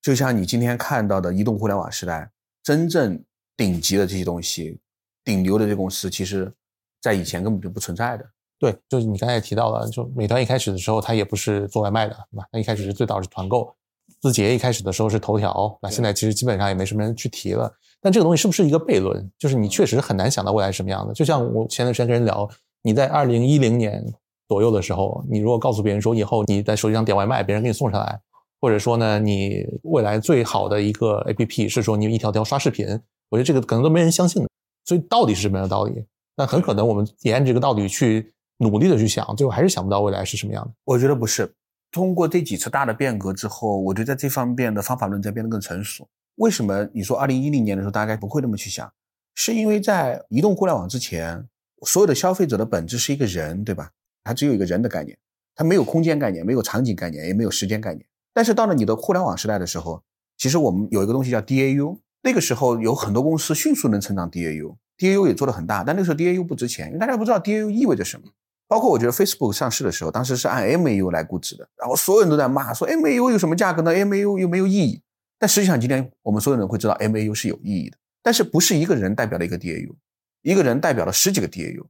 [0.00, 2.30] 就像你今天看到的移动互联网时代，
[2.62, 3.20] 真正
[3.56, 4.78] 顶级的这些东西，
[5.24, 6.52] 顶流的这些公司，其实，
[7.00, 8.30] 在以前根本就不存在的。
[8.62, 12.46] 对，就是你刚才也提到了，就美团一开始的时候，它也不是做外卖的，对吧？
[12.52, 13.74] 它一开始是最早是团购，
[14.20, 17.68] 字节一开始的时候是头条，那现在其实基本上也没什么人去提了。
[18.00, 19.28] 但这个东西是不是一个悖论？
[19.36, 21.12] 就是你确实很难想到未来是什么样的。
[21.12, 22.48] 就像我前段时间跟人聊，
[22.82, 24.04] 你在二零一零年。
[24.48, 28.20] 左右的时候，你如果告诉别人说以后你在手机上点外卖，别人给你送上来，
[28.60, 32.86] 或者说呢，你未来最好的一个 A P P 是说你一条条刷视频，
[33.30, 34.48] 我觉得这个可能都没人相信的。
[34.84, 36.04] 所以到底是什么样的道理？
[36.36, 40.72] 那很可能我们沿着这个道理去努力的去想，最后还是想不到未来是什么样的。
[40.84, 41.52] 我觉得不是。
[41.90, 46.08] 通过这几次大的变革之后，我觉得在这方面的方法论在变得更成熟。
[46.36, 48.90] 为什么你说二零一零年的时候大概不会那么去想？
[49.34, 51.46] 是因为在移动互联网之前，
[51.84, 53.90] 所有的消费者的本质是一个人，对吧？
[54.24, 55.18] 他只有一个人的概念，
[55.54, 58.06] 他没有空间概念，没有场景概念，也没有时间概念。
[58.32, 60.02] 但是到了你的互联网时代的时候，
[60.38, 61.98] 其实我们有一个东西叫 DAU。
[62.22, 65.82] 那个时候有很多公司迅速能成长 DAU，DAU 也做得很大。
[65.82, 68.28] 但那个时候 DAU 不值钱，因为大家不知道 DAU 意味着什么。
[68.72, 75.02] 包括我觉得 Facebook 上市的时候，当时是按 MAU 来估值的，然后所有人都在骂说 MAU 有什么价格呢？MAU 又没有意义。
[75.38, 77.98] 但实际上今天我们所有人会知道 MAU 是有意义的。
[78.22, 79.94] 但是不是一个人代表了一个 DAU，
[80.40, 81.84] 一个人代表了十几个 DAU。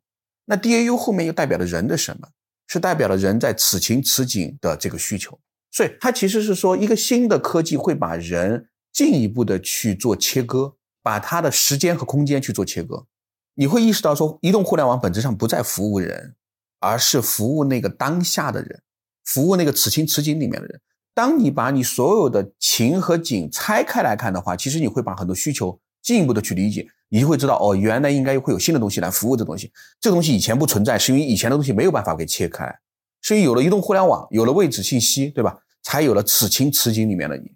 [0.47, 2.27] 那 DAU 后面又代表了人的什么？
[2.67, 5.39] 是代表了人在此情此景的这个需求。
[5.71, 13.07] 所以它其实是说，一个新的科技会把人进一步的去做切割，把它的时间和空间去做切割。
[13.55, 16.35] 你会意识到说，移动互联网本质上不再服务人，
[16.83, 18.83] 而是服务那个当下的人，
[19.25, 20.81] 服务那个此情此景里面的人。
[21.15, 26.87] 当你把你所有的情和景拆开来看的话，其实你会把很多需求进一步的去理解。
[27.09, 29.71] 你就会知道哦，原来应该会有新的东西来服务这东西。
[30.01, 32.75] 这东西以前不存在，是因为以前的东西没有办法给切开，
[33.21, 35.59] 所以有了移动互联网，有了位置信息，对吧？
[35.83, 37.53] 才有了此情此景里面的你。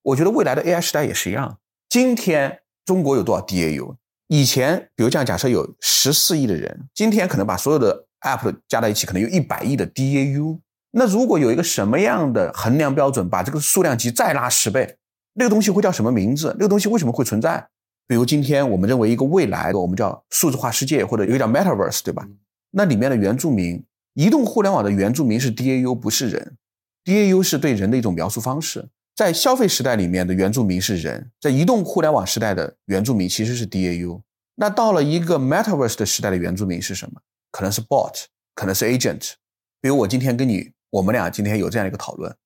[0.00, 1.58] 我觉得未来的 AI 时代也是一样。
[1.90, 3.96] 今天中国有多少 DAU？
[4.28, 10.58] 以前比如这样假设有十四亿的人，今天可能把所有的 App 加在一起，可能有一百亿的 DAU。
[10.92, 14.96] 那如果有一个什么样的衡量标准，把这个数量级再拉十倍，
[15.34, 16.54] 那个东西会叫什么名字？
[16.58, 17.68] 那个东西为什么会存在？
[18.08, 22.26] 比如今天我们认为一个未来的我们叫数字化世界或者一个叫 Metaverse，对吧？
[22.70, 26.56] 那里面的原住民，移动互联网的原住民是 DAU，不是人。
[27.04, 28.88] DAU 是对人的一种描述方式。
[29.14, 34.20] 在消费时代里面的原住民是人，在移动互联网时代的原住民其实是 DAU。
[34.56, 37.20] 那到了一个 Metaverse 的时代的原住民是什么？
[37.56, 39.32] 可能是 Bot，可能是 Agent。
[39.80, 42.36] 比如我今天跟你，我们俩今天有这样一个讨论，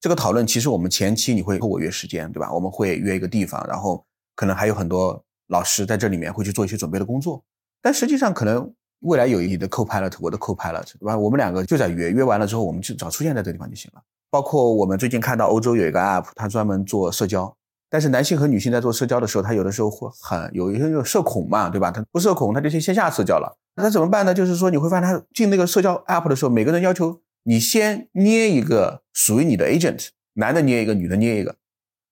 [0.00, 2.52] 这个讨论其实我们前期你会和我约时间，对吧？
[2.52, 4.06] 我们会约一个地方，然后。
[4.36, 7.44] 可能还有很多老师在这里面会去做一些准备的工作。
[7.82, 11.18] 但实际上，可能未来有你的 co-pilot，我的 co-pilot，对吧？
[11.18, 14.00] 我们两个就在约，约完了之后，我们就早出现在这个地方就行了。
[14.30, 17.54] 包括我们最近看到欧洲有一个 app，它专门做社交，
[17.90, 21.90] 但是男性和女性在做社交的时候，他有的时候会很有一些就社恐嘛，对吧？
[21.90, 23.58] 他不社恐，他就去线下社交了。
[23.76, 24.34] 那怎么办呢？
[24.34, 31.56] 就是说你会发现，他进那个社交 app 的时候，每个人要求你先捏一个属于你的 agent，男的捏一个，女的捏一个，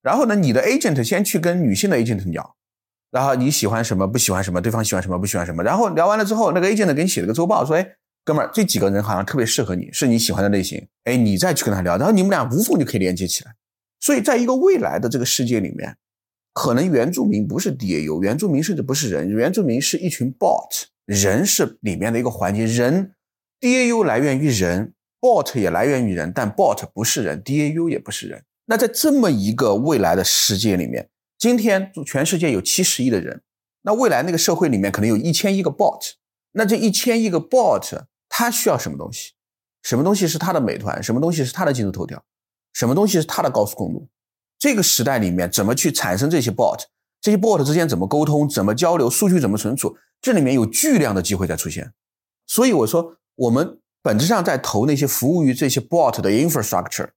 [0.03, 2.57] 然后呢，你的 agent 先去跟女性的 agent 聊，
[3.11, 7.95] 然后你喜欢什么，不喜欢什么，对方喜欢什么，不喜欢什么，然后聊完了之后，那个 agent 给你写了个周报，说，哎。
[8.25, 10.87] 哥们儿，这几个人好像特别适合你，是你喜欢的类型。
[11.05, 13.55] 哎，你再去跟他聊，然后你们俩无缝就可以连接起来。
[14.01, 15.97] 所以，在一个未来的这个世界里面，
[16.53, 22.67] 可能原住民不是 DAU，原住民甚至不是人，原住民是一群 bot，人是里面的一个环节。
[22.67, 23.15] 人
[23.61, 28.45] DAU 来源于人，bot 也来源于人，但 bot 不是人，DAU 也不是人。
[28.67, 33.41] 那在这么一个未来的世界里面，今天全世界有七十亿的人，
[33.85, 36.13] 那未来那个社会里面可能有一千亿个 bot，
[36.53, 38.03] 那这一千亿个 bot。
[38.29, 39.33] 他需要什么东西？
[39.83, 41.03] 什么东西是他的美团？
[41.03, 42.23] 什么东西是他的今日头条？
[42.75, 44.07] 什么东西是他的高速公路？
[44.59, 46.83] 这个时代里面，怎么去产生这些 bot？
[47.21, 48.49] 这些 bot 之间怎么沟通？
[48.49, 49.11] 怎么交流？
[49.11, 49.97] 数据怎么存储？
[50.21, 51.93] 这里面有巨量的机会在出现。
[52.47, 57.11] 所以我说，我们本质上在投那些服务于这些 bot 的 infrastructure。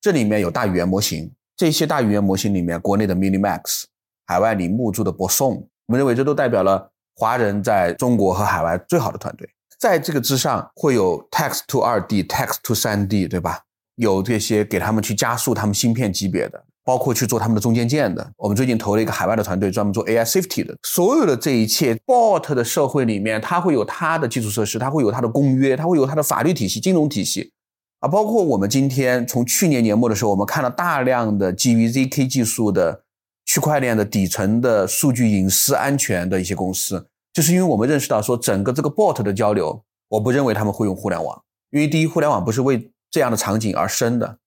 [0.00, 3.84] 这里面有大语言模型，这些大语言模型里面，国内的 Minimax，
[4.26, 9.48] 海外里木柱的 Boson，我们认为这都代表了华人在中国和海外最好的团队。
[9.78, 13.60] 在这个之上会有 text to 二 D、text to 三 D，对吧？
[13.96, 18.32] 有这些给他们去加速他们芯片级别的，包括去做他们的中间件的。
[18.36, 20.76] 我们最近投了一个海外的团队，专门做 AI safety 的。
[20.82, 27.52] 所有的这一切，bot 的社会里面，它会有它的基础设施，它会有它的公约，它会有它的法律体系、金融体系
[28.00, 28.08] 啊。
[28.08, 33.04] 包括我们今天从去年年末的时候，我们看了大量的基于 zk 技术的
[33.46, 37.06] 区块链的底层的数据隐私安全的一些公司。
[37.32, 44.38] 就是因为我们认识到说，整个这个 bot 的交流，我不认为他们会用互联网，因为第一，互联网不是为这样的场景而生的；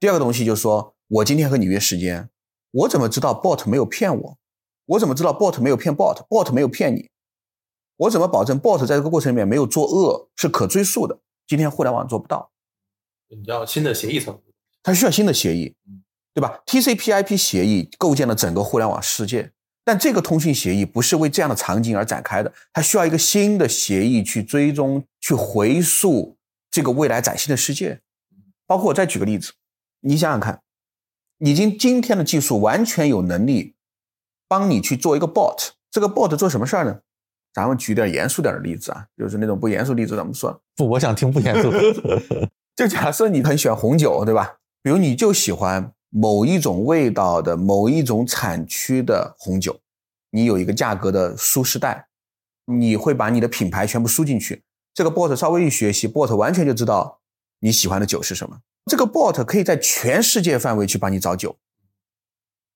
[0.00, 2.28] 第二个东西就是说，我今天和你约时间，
[2.70, 4.38] 我怎么知道 bot 没有骗我？
[4.84, 7.08] 我怎么知道 bot 没有骗 bot？bot 没有骗你？
[7.96, 11.18] 我怎么保证 bot 在这个过程里面没有作恶，是可追溯的？
[11.46, 12.50] 今天互联网做不到，
[13.28, 14.38] 你要新的协议层，
[14.82, 15.74] 它需要新的协议，
[16.34, 19.52] 对吧？TCP/IP 协议构建了整个互联网世界。
[19.84, 26.36] 但这个通信协议不是为这样的场景而展开的，它需要一个新的协议去追踪、去回溯
[26.70, 28.02] 这个未来崭新的世界。
[28.66, 29.54] 包括我再举个例子，
[30.00, 30.60] 你想想看，
[31.38, 33.74] 已经今天的技术完全有能力
[34.46, 35.70] 帮你去做一个 bot。
[35.90, 37.00] 这个 bot 做什么事儿呢？
[37.52, 40.60] 咱们举点严肃点的例子啊，就是那种不严肃例子怎么说？
[40.76, 41.70] 不，我想听不严肃。
[42.76, 44.56] 就假设你很喜欢红酒，对吧？
[44.82, 45.92] 比如你就喜欢。
[46.10, 49.78] 某一种味道的某一种产区的红酒，
[50.30, 52.08] 你有一个价格的舒适带，
[52.64, 54.62] 你会把你的品牌全部输进去。
[54.94, 57.20] 这个 bot 稍微一学习，bot 完全就知道
[57.60, 58.60] 你喜欢的酒是什么。
[58.88, 61.58] 这个 bot 可以在全世界范围去帮你找酒，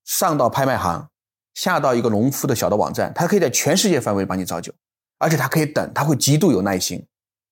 [0.04, 1.08] 上到拍卖行，
[1.54, 4.72] 下到一个农夫的小的网站，它可以在全世界范围帮你找酒，
[5.18, 7.06] 而且它可以等，它会极度有耐心，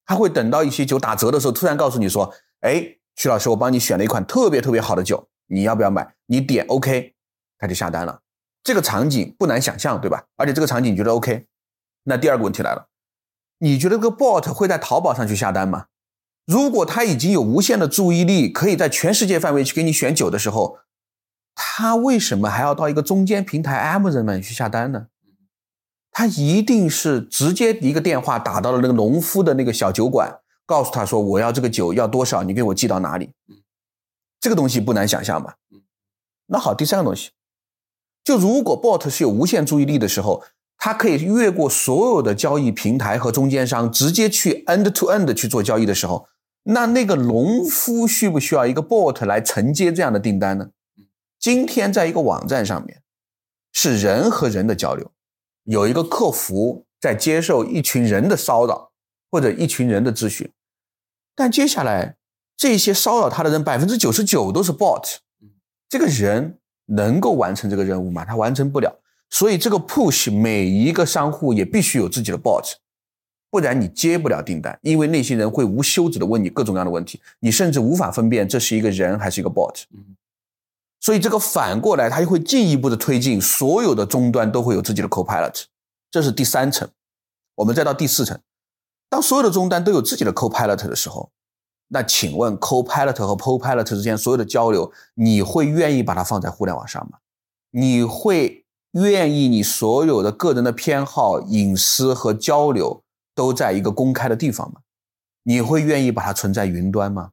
[0.05, 6.15] 它会等到一些酒打折的时候，突然告诉你说：“哎，徐老师，我帮你选了一款特别特别好的酒。”你要不要买？
[6.27, 7.13] 你点 OK，
[7.59, 8.21] 他就下单了。
[8.63, 10.25] 这个场景不难想象，对吧？
[10.37, 11.47] 而且这个场景你觉得 OK？
[12.05, 12.87] 那第二个问题来了，
[13.59, 15.87] 你觉得这个 bot 会在淘宝上去下单吗？
[16.51, 20.79] 如果他已经有无限的注意力，可以在全世界范围去给你选酒的时候，
[21.55, 25.07] 他为什么还要到一个中间平台 Amazon 去下单呢？
[26.11, 33.31] 他一定是直接一个电话打到了那个农夫的那个小酒馆，告诉他说我要这个酒要多少，你给我寄到哪里？
[34.41, 35.55] 这个东西不难想象吧？
[36.47, 37.31] 那好，第三个东西，
[38.25, 40.43] 就如果 bot 是有无限注意力的时候，
[40.77, 46.27] 它可以越过所有的交易平台和中间商，直接去 end to end 去做交易的时候，
[46.65, 50.71] 那那个农夫需不需要一个 bot 来承接这样的订单呢？
[51.39, 53.03] 今天在一个网站上面，
[53.73, 55.11] 是人和人的交流，
[55.65, 58.93] 有一个客服在接受一群人的骚扰
[59.31, 60.51] 或者一群人的咨询，
[61.35, 62.17] 但接下来。
[62.63, 65.17] 这些骚扰他的人百分之九十九都是 bot，
[65.89, 68.23] 这个人能够完成这个任务吗？
[68.23, 69.01] 他完成不了，
[69.31, 72.75] 所以这个 push 每一个商户也必须有自己的 bot，
[73.51, 79.83] 不然你接不了订单，因为那些人会无休止的问你各种各样的问题，你甚至无法分辨这是一个人还是一个 bot。
[81.01, 85.65] 所以这个反过来，它就会进一步的推进，所有的终端都会有自己的 copilot，
[86.11, 86.89] 这是第三层。
[87.57, 88.39] 我们再到第四层，
[89.09, 91.31] 当所有的终端都有自己的 copilot 的时候。
[91.93, 97.19] 那请问，Copilot 和 Popilot 之间所有的交流，你会愿意把它放在互联网上吗？
[97.73, 103.03] 你会愿意你所有的个人的偏好、隐私和交流
[103.35, 104.81] 都在一个公开的地方吗？
[105.43, 107.33] 你会愿意把它存在云端吗？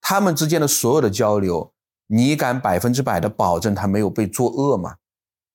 [0.00, 1.72] 他们之间的所有的交流，
[2.06, 4.96] 你敢百分之百的保证它没有被作恶吗？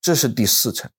[0.02, 0.90] 这是第四层。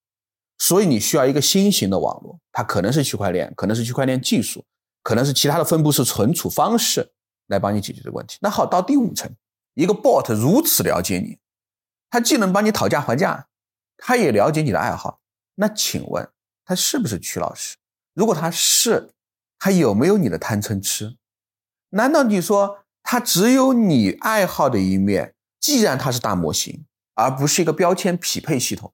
[0.59, 4.65] 所以你需要一个新型的网络，它可能是区块链，可能是区块链技术，
[5.03, 7.13] 可能是其他的分布式存储方式
[7.49, 8.39] 来帮你解决这个问题。
[8.41, 9.31] 那好，到第五层，
[9.75, 11.39] 一个 bot 如此了解你，
[12.09, 13.49] 它既能帮你讨价还价，
[13.99, 15.21] 它也了解你的爱好。
[15.57, 16.29] 那请问
[16.65, 17.77] 他是不是曲老师？
[18.17, 19.11] 如果他是，
[19.59, 21.17] 他有没有你的贪嗔痴？
[21.91, 25.35] 难道你说他只有你爱好的一面？
[25.61, 28.93] 既然它是大模型，而不是一个标签匹配系统，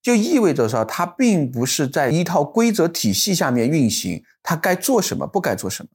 [0.00, 5.88] 就意味着说它并不是在一套规则体系下面运行，它该做什么，不该做什么，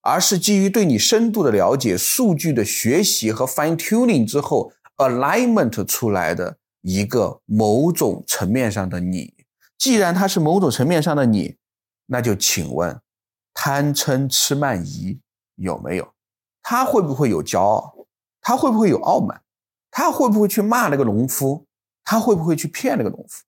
[0.00, 9.34] 而是基于对你深度的了解、数据的学习和 fine tuning 之后 alignment 出来的一个某种层面上的你。
[9.76, 11.56] 既然它是某种层面上的你，
[12.06, 13.00] 那就请问。
[13.56, 15.20] 贪嗔痴慢疑
[15.54, 16.12] 有没有？
[16.60, 17.94] 他会不会有骄傲？
[18.40, 19.42] 他会不会有傲慢？
[19.92, 21.64] 他会不会去骂那个农夫？
[22.02, 23.44] 他会不会去骗那个农夫？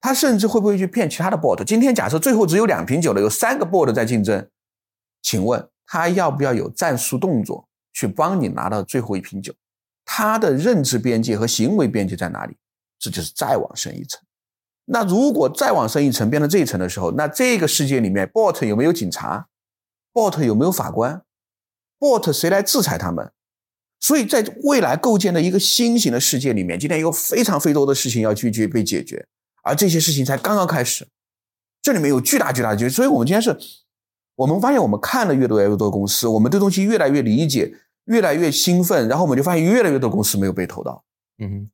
[0.00, 1.64] 他甚至会不会去骗其他的 bot？
[1.64, 4.48] 今天假设最后只有两瓶酒了，有三个 bot 在竞争，
[5.20, 9.52] 请问他要不要有战术动作去帮你拿到最后一瓶酒？
[10.04, 12.56] 他的认知边界和行为边界在哪里？
[13.00, 14.22] 这就是再往深一层。
[14.92, 19.46] 那如果再往深一层，变成这一层的时候，那这个世界里面，bot 有没有警察
[20.12, 21.22] ？bot 有没有法官
[22.00, 23.30] ？bot 谁来制裁他们？
[24.00, 29.28] 所以在未来构建的一个新型的世界里面，今天有非常非常多的事情要去去被解决，
[29.62, 31.06] 而这些事情才刚刚开始，
[31.80, 32.90] 这里面有巨大巨大的机会。
[32.90, 33.56] 所以我们今天是，
[34.34, 37.72] 我们发现我们看了越多越多公司，我们对东西越来越理解，
[38.06, 41.04] 越来越兴奋，然后我们就发现越来越多公司没有被投到。
[41.38, 41.70] 嗯哼。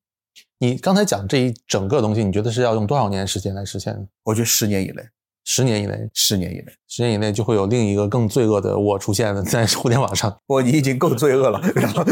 [0.59, 3.95] 你刚才讲这一整个东西，你觉得是要用多少年时间来实现？
[4.25, 5.03] 我觉得十年以内，
[5.45, 10.35] 十年以内，十年以内，十年以内就会有另一个更罪恶的我出现了在互联网上。
[10.47, 12.03] 我，你已经够罪恶了，然后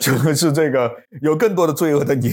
[0.00, 0.88] 就是这个
[1.22, 2.30] 有更多的罪恶的你，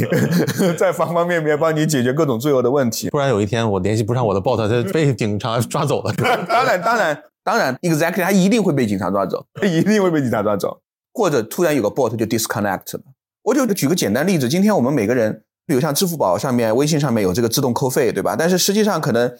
[0.77, 3.09] 在方方面面帮你解决各种罪恶的问题。
[3.09, 6.13] 突然有一天我联系不上我的 bot，他被警察抓走了。
[6.13, 10.79] 当然，当然，当然，exactly，他一定会被警察抓走，他一定会被警察抓走，
[11.11, 13.03] 或者突然有个 bot 就 disconnect 了。
[13.43, 18.35] 我就举个简单例子，今天我们每个人，比如像支付宝上面、微信上面有这个自动扣费，对吧？
[18.37, 19.33] 但是实际上可能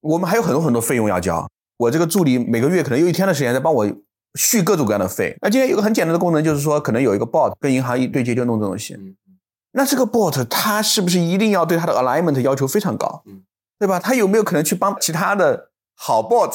[0.00, 1.48] 我们还有很多很多费用要交。
[1.78, 3.86] 我这个助理每个月可能有一天的时间在帮我
[4.34, 5.36] 续各种各样的费。
[5.40, 8.96] 那今天有个很简单的功能，就是说可能有一个 bot 跟银行一对接就弄这东西。
[9.72, 13.22] 那这个 bot 它是不是一定要对它的 alignment 要求非常高？
[13.78, 13.98] 对吧？
[13.98, 16.52] 它有没有可能去帮其他的好 bot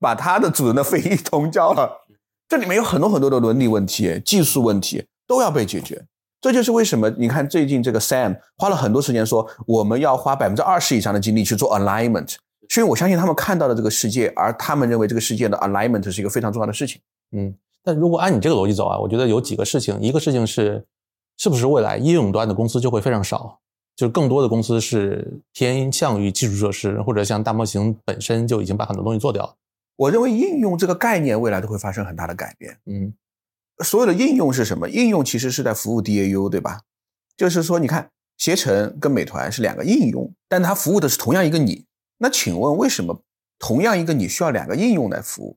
[0.00, 2.06] 把它的主人的费一 同交了？
[2.48, 5.04] 这里面有很多很多的伦理问题、技术问题。
[5.28, 6.04] 都要被解决，
[6.40, 12.34] 这就是为什么你看最近这个 Sam 花了很多时间说我们要花百分之二十以上的精力去做 alignment，
[12.68, 17.00] 所以我相信他们看到了这个世界，而他们认为这个世界的 alignment 是一个非常重要的事情。
[17.32, 17.54] 嗯，
[17.84, 20.82] 但如果按你这个逻辑走啊，我觉得有几个事情，一个事情是，
[21.36, 23.58] 是不是未来应用端的公司就会非常少，
[23.94, 29.54] 就是更多的公司是偏向于基础设施，或者像大模型本身就已经把很多东西做掉了。
[29.96, 32.78] 我认为应用这个概念未来都会发生很大的改变。
[32.86, 33.12] 嗯。
[33.84, 34.88] 所有的应用是什么？
[34.88, 36.80] 应用其实是在服务 DAU，对吧？
[37.36, 41.84] 就是说，你看携程跟美团是两个应用，但它服务的是同样一个你。
[42.18, 43.22] 那请问，为什么
[43.58, 45.56] 同样一个你需要两个应用来服务？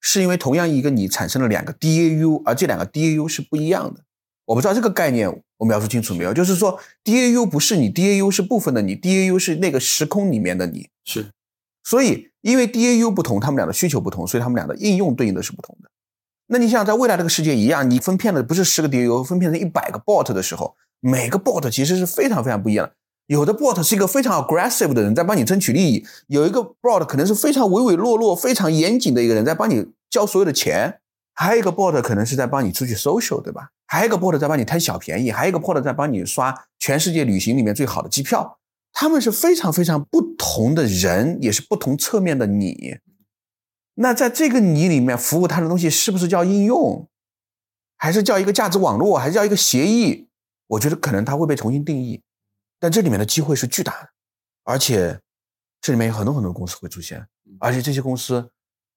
[0.00, 4.02] 是因为同样一个你产生了两个 DAU，而这两个 DAU 是不一样的。
[4.46, 6.32] 我不知道这个概念我描述清楚没有？
[6.32, 10.88] 就是说，DAU 不是你，DAU 是部分的你，DAU 是那个时空里面的你。
[11.04, 11.26] 是。
[11.84, 15.90] 所以，因为 DAU 不同，他们俩的需求不同，所以他们俩的应用对应的是不同的。
[16.52, 22.92] 那你想在未来这个世界一样，你分片的不是十个 DAU，分片成一百个 bot 的时候，每个 bot 其实是非常非常不一样的。
[23.28, 30.98] 有的 bot 是一个非常 aggressive 的人在帮你争取利益，有一个 bot 可能是非常唯唯诺诺、非常严谨的一个人在帮你交所有的钱，
[31.34, 33.68] 还有一个 bot 可能是在帮你出去 social，对吧？
[33.86, 38.58] 还有一个 bot 在帮你贪小便宜，还有一个 bot 在帮你刷全世界旅行里面最好的机票。
[38.92, 42.96] 他们是非常非常不同的人，也是不同侧面的你。
[44.02, 47.06] 那在这个你里面服务它的东西是不是叫应用，
[47.98, 50.28] 还是叫一个价值网络，还是叫一个协议？
[50.68, 52.22] 我觉得可能它会被重新定义，
[52.78, 54.08] 但这里面的机会是巨大的，
[54.64, 55.20] 而且
[55.82, 57.26] 这里面有很多很多公司会出现，
[57.58, 58.50] 而且这些公司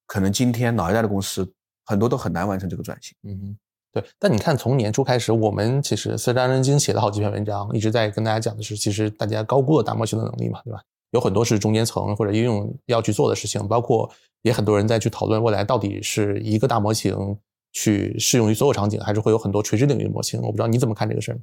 [0.08, 3.14] 可能今天老一代的公司很多都很难完成这个转型。
[3.24, 3.58] 嗯，
[3.92, 4.02] 对。
[4.18, 10.82] 但你看，从年初开始，我们其实四大人经写了好几篇文章，一直在跟大家讲的是，其实大家高估了大模型的能力嘛，对吧？
[11.12, 14.10] 有很多是中间层或者应用要去做的事情，包括
[14.44, 17.38] 也很多人在去讨论未来到底是一个大模型
[17.72, 20.40] 去适用于所有场景，还是会有很多垂直领域模型。
[20.42, 21.40] 我不知道你怎么看这个事儿。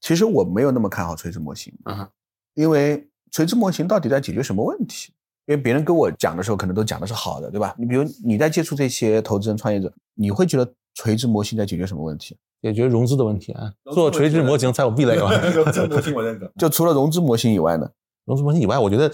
[0.00, 1.72] 其实我没有那么看好垂直模型。
[1.84, 2.08] 啊，
[2.54, 5.12] 因为垂直模型到底在解决什么问题？
[5.46, 7.74] 因为别人跟我讲的时候，可能都讲的是好的，对吧？
[7.76, 12.36] 你比如你在接触这些投资人、创业者，你会觉得垂直模型在解决什么问题？
[12.62, 15.34] 解决融资的问题啊，做垂直模型才有壁垒嘛。
[15.50, 16.52] 融资模型我认可。
[16.58, 17.90] 就除了融资模型以外呢？
[18.26, 19.10] 融资模型以外，我觉得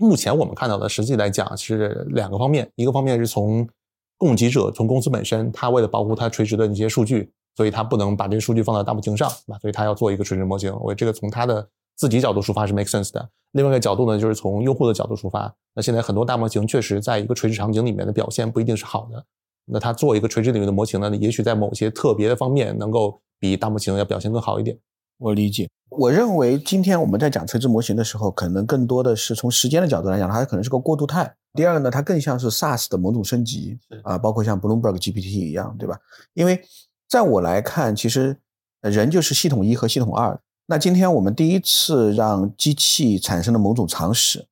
[0.00, 3.68] 目前我们看到的实际来讲是两个方面，一个方面是从
[4.16, 9.58] 供给者，从公司本身，他为了保护他垂直的一些数据，所以他不能把这些数据放到大模型上，对吧？
[9.58, 10.72] 所以他要做一个垂直模型。
[10.80, 13.28] 我这个从他的自己角度出发是 make sense 的。
[13.52, 15.52] 另外一个角度呢，就是从用户的角度出发。
[15.74, 19.24] 那现在很多大模型确实在一个垂直场景里面的表现不一定是好的。
[19.64, 24.78] 那它做一个垂直领域的模型呢，也许在某些特别的方面能够比大模型要表现更好一点。
[25.18, 25.68] 我理解。
[25.90, 31.34] 我认为今天我们在讲垂直模型的时候，可能更多的是从时间的角度来讲，它可能是个过渡态。
[31.54, 35.98] 第二个呢，它更像是 SaaS 的某种升级啊，包括像 Bloomberg GPT 一样，对吧？
[36.34, 36.62] 因为
[37.08, 38.36] 在我来看，其实
[38.82, 40.38] 人就是系统一和系统二。
[40.66, 44.46] 那今天我们第一次让机器产生了某种常识，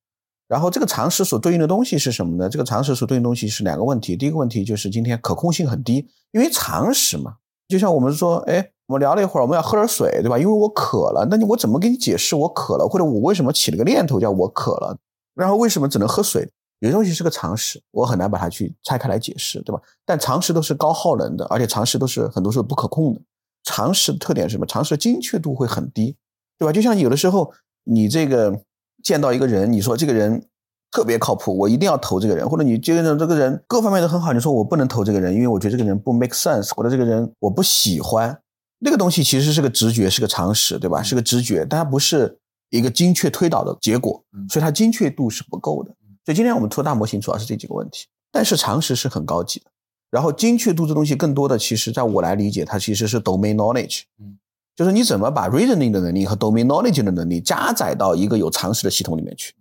[0.49, 2.49] 然后这个常识所对应的东西是什么呢？
[2.49, 4.17] 这个常识所对应的东西是两个问题。
[4.17, 7.37] 第一个问题就是今天可控性很低，因为常识嘛，
[7.69, 8.71] 就像我们说，哎。
[8.89, 10.39] 我们聊了一会儿，我们要喝点水，对吧？
[10.39, 11.27] 因为我渴了。
[11.29, 14.97] 那你我怎么给你解释我渴了，或者我为什么起了个念头叫我渴了？
[15.35, 16.49] 然后为什么只能喝水？
[16.79, 19.83] 有些东西是个常识，我很难把它去拆开来解释，对吧？
[20.05, 23.21] 但常识都是高耗能的，而且常识都是很多时候不可控的。
[23.65, 24.65] 常识的特点是什么？
[24.67, 26.17] 常识的精确度会很低，
[26.57, 26.73] 对吧？
[26.73, 27.53] 就像有的时候
[27.83, 28.57] 你这个
[29.03, 30.47] 见到一个人，你说这个人
[30.91, 38.39] 特别靠谱，我一定要投这个人，或者你觉得这个人各方面都很好，你说我不能投这个人，因为我觉得这个人不 make sense，或者这个人我不喜欢。
[38.79, 41.03] 那个东西其实是个直觉，是个常识，对吧？
[41.03, 42.39] 是个直觉，但它不是
[42.71, 45.91] 一个精确推导的结果，所以它精确度是不够的。
[46.25, 49.67] 所以今天我们做大模型主要是这几个问题，但是常识是很高级的。
[50.11, 54.39] 然后精确度这东西更多的，其实在我来理解，它其实是 domain knowledge，嗯，
[54.77, 59.55] 就是你怎么把 reasoning 的能力和 domain knowledge 的能力加载到一个有常识的系统里面去。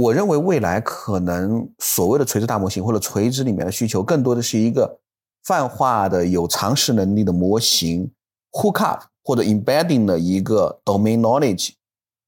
[0.00, 4.98] 我认为未来可能所谓的垂直大模型或者垂直里面的需求，更多的是一个
[5.44, 8.10] 泛化的有常识能力的模型。
[8.50, 11.70] hook up 或者 embedding 的一个 domain knowledge，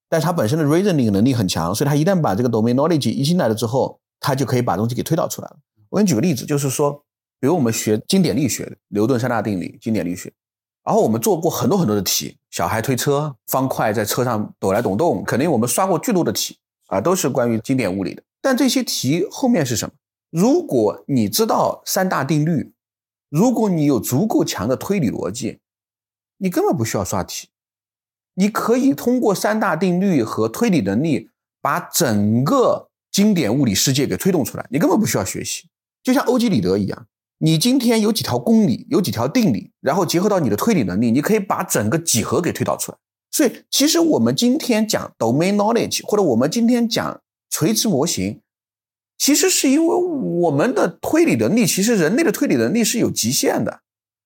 [0.08, 5.56] 但是它本身的 reasoning 能力很强，所以它一旦把这个 domain knowledge 一进来了之后，它就可以把东西给推导出来了。
[5.90, 7.04] 我给你举个例子，就是说，
[7.38, 10.32] 比如我们学经典力学，牛顿三大定理，经典力学，
[10.84, 18.22] 然后我们做过很多很多的题，小孩推车，方块在车上抖来抖动，肯定我们刷过巨多的题啊，都是关于经典物理的。
[18.40, 19.94] 但这些题后面是什么？
[20.30, 22.72] 如果你知道三大定律，
[23.28, 25.60] 如果你有足够强的推理逻辑。
[26.38, 27.48] 你根本不需要刷题，
[28.34, 31.30] 你可以通过三大定律和推理能力，
[31.62, 34.66] 把整个经典物理世界给推动出来。
[34.70, 35.70] 你根本不需要学习，
[36.02, 37.06] 就像欧几里得一样。
[37.38, 42.98] 你今天有几条公理，有几条定理，然后结合到你的推理能力，你可以把整个几何给推导出来。
[43.36, 47.20] 所以，其实我们今天讲 domain knowledge，或者我们今天讲
[47.50, 48.40] 垂直模型，
[49.18, 53.80] 其实是因为我们的推理能力，其实人类的推理能力是有极限的，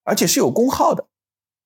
[0.05, 1.09] 而且是有功耗的。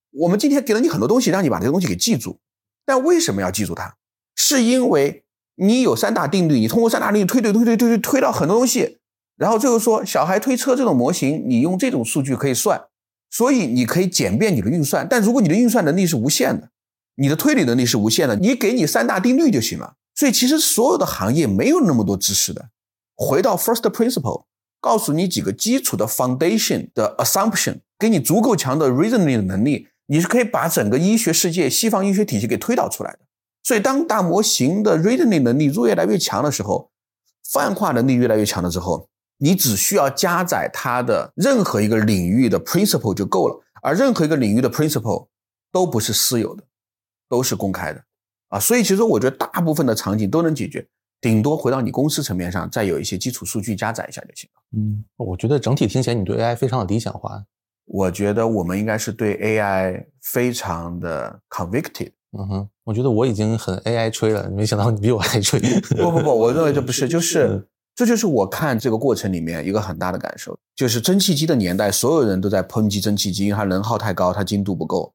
[0.09, 2.39] 我们今天给了你很多东西，让你把这个东西给记住，
[2.83, 3.95] 但为什么要记住它？
[4.35, 5.23] 是因为
[5.53, 8.97] 你有三大定律，你通过三大定律推推推推推推推到很多东西，
[9.37, 12.85] 然后最后说小孩推车这种模型，你用这种数据可以算，
[13.29, 15.05] 所以你可以简便你的运算。
[15.07, 16.71] 但如果你的运算能力是无限的，
[17.15, 19.95] 你的推理能力是无限的，你给你三大定律就行了。
[20.13, 22.69] 所以其实所有的行业没有那么多知识的。
[23.15, 24.45] 回到 first principle，
[24.79, 29.87] 告诉你几个基础的 foundation 的 assumption，给你足够强的 reasoning 的能力。
[30.07, 33.19] 你是可以把整个医学世界、西方医学体系给推导出来的。
[33.63, 36.91] 所以，当大模型的 reasoning 能力越来越强的时候，
[37.51, 39.09] 泛化能力越来越强了之后，
[39.39, 43.59] 你只需要加载它的任何一个领域的 principle 就够了。
[43.81, 45.27] 而任何一个领域的 principle
[45.71, 46.63] 都不是私有的，
[47.29, 48.03] 都是公开的
[48.49, 48.59] 啊。
[48.59, 50.85] 所以，其实我觉得大部分的场景都能解决，
[51.21, 54.61] 顶多回到你公司层面上，再有一些基础数据加载一下就行了。
[54.77, 57.43] 嗯，我觉得整体听起来你对 AI 非常的理想化。
[57.85, 62.11] 我觉得我们应该是对 AI 非常的 convicted。
[62.37, 65.59] 嗯哼，我觉得我已经很 AI 吹了，没想到你比我还吹。
[65.95, 67.65] 不不不，我认为这不是， 就是
[67.95, 75.13] 这就是我看这个过程里面一个很大的感受，就是蒸汽机的年代，所有人都在抨击蒸汽机，因为它能耗太高，它精度不够。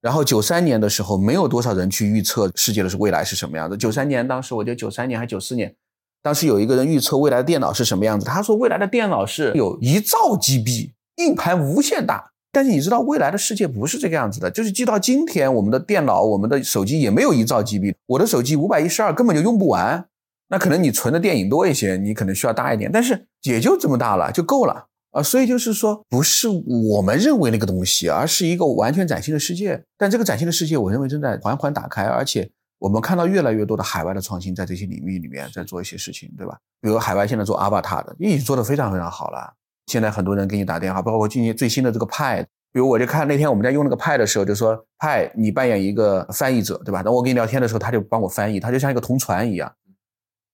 [0.00, 3.76] 然后九三年的时候，没有多少人去预测世界的是未来是什么样的。
[3.76, 5.74] 九三年当时，我觉得九三年还九四年，
[6.22, 10.92] 当时有一个人预测未来的电脑是什么样子，他说未来的电脑是有一兆 GB。
[11.16, 14.48] 硬盘无限大，但是你知道未来的世界不是这个样子的。
[14.48, 17.92] 就是记到今天，我们的电脑、我们的手机也没有一兆 GB。
[18.06, 20.06] 我的手机五百一十二根本就用不完。
[20.48, 25.22] 那可能你存的电影多一些，你可能需要大一点，但是也就这么大了，就够了啊。
[25.22, 29.84] 所以就是说，不是我们认为那个东西，而是一个完全崭新的世界。
[29.96, 36.58] 但这个崭新的世界，我认为正在缓缓打开，而且我们看到越来越多的海外的创新在这些领域里面在做一些事情，对吧？
[36.80, 39.54] 比如海外现在做 Avatar 的，已经做得非常非常好了。
[39.86, 47.02] 现在很多人给你打电话，包括今年最新的这个 Pad，比如我就看那天我们在用那个 Pad 的时候，就说派你扮演一个翻译者，对吧？
[47.02, 49.74] 等我跟你聊天的时候，他就帮我翻译，他就像一个同传一样。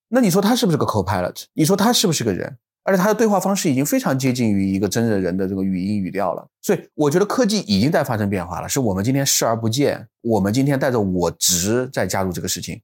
[0.08, 1.46] 那你说他是不是个 Co-pilot？
[1.54, 2.56] 你说他是不是个人？
[2.84, 6.46] 而且他的对话方式已经非常接近于一个真人人的这个语音语调了。
[6.62, 12.80] 所以我觉得科技已经在发生变化了，是我们今天视而不见，我们今天带着我执在加入这个事情，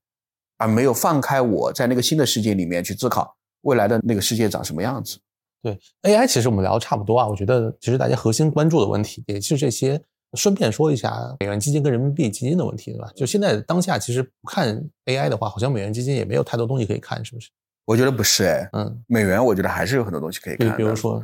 [0.59, 5.19] 而没有放开我在那个新的世界里面去思考未来的那个世界长什么样子。
[5.63, 7.29] 对 AI，其实我们聊的差不多啊。
[7.29, 10.03] 我觉得其实大家核心关注的问题也就是这些。
[10.35, 13.11] 顺便说一下美元基金跟人民币基金的问题，对吧？
[13.17, 17.51] 就现在当下，其实不看 AI 的话，好像美元基金也没有太多东西可以看，是不是？
[17.91, 20.77] 我觉得不是，哎，嗯，美元我觉得还是有很多东西可以看的。
[20.77, 21.21] 比如说，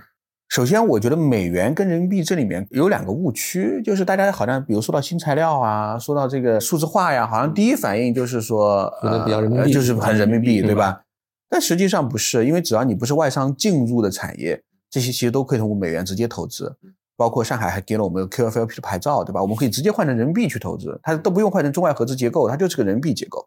[0.49, 11.03] 首先我觉得美元跟人民币这里面有两个误区，就是大家好像比如说到新材料啊，说到这个数字化呀，好像第一反应就是说，觉得比较人民币，就是很人民币，对吧？
[11.49, 14.61] 但实际上不是，因为只要你不是外商进入的产业。
[14.89, 16.75] 这些其实都可以通过美元直接投资，
[17.17, 19.43] 包括上海还给了我们 QFLP 的牌照，对吧？
[19.43, 23.47] 我们可以直接换成人民币去投资，它都不用换成中外合资结构，它就是个人民币结构。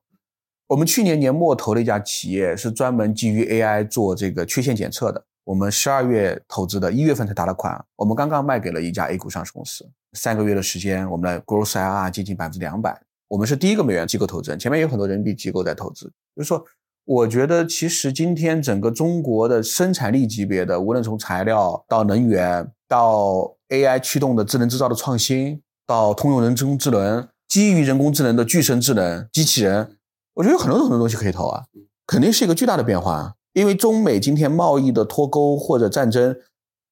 [0.70, 5.26] 我们去年年末投了一家企业，是专门基于 AI 做这个缺陷检测的。
[5.44, 13.02] 我们十二月投资的，一月份才打了款，我们刚刚卖给了一家 A 股上市公司，三个月的时间，我们的 Gross I R 接近百分之两百。
[13.28, 16.06] 我们是第一个美元机构投资人，前面有很多人民币机构在投资，
[16.36, 16.64] 就是说。
[17.06, 29.98] 我觉得其实今天整个中国的生产力级别的，无论从材料到能源，到 AI 驱动的智能制造的创新，到通用人工智能，基于人工智能的具身智能机器人，
[30.40, 31.66] 我觉得有很多很多东西可以投啊，
[32.08, 33.34] 肯定是一个巨大的变化啊。
[33.52, 36.34] 因为中美今天贸易的脱钩或者战争，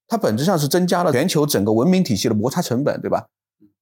[0.05, 3.27] 它本质上是增加了全球整个文明体系的摩擦成本，对吧？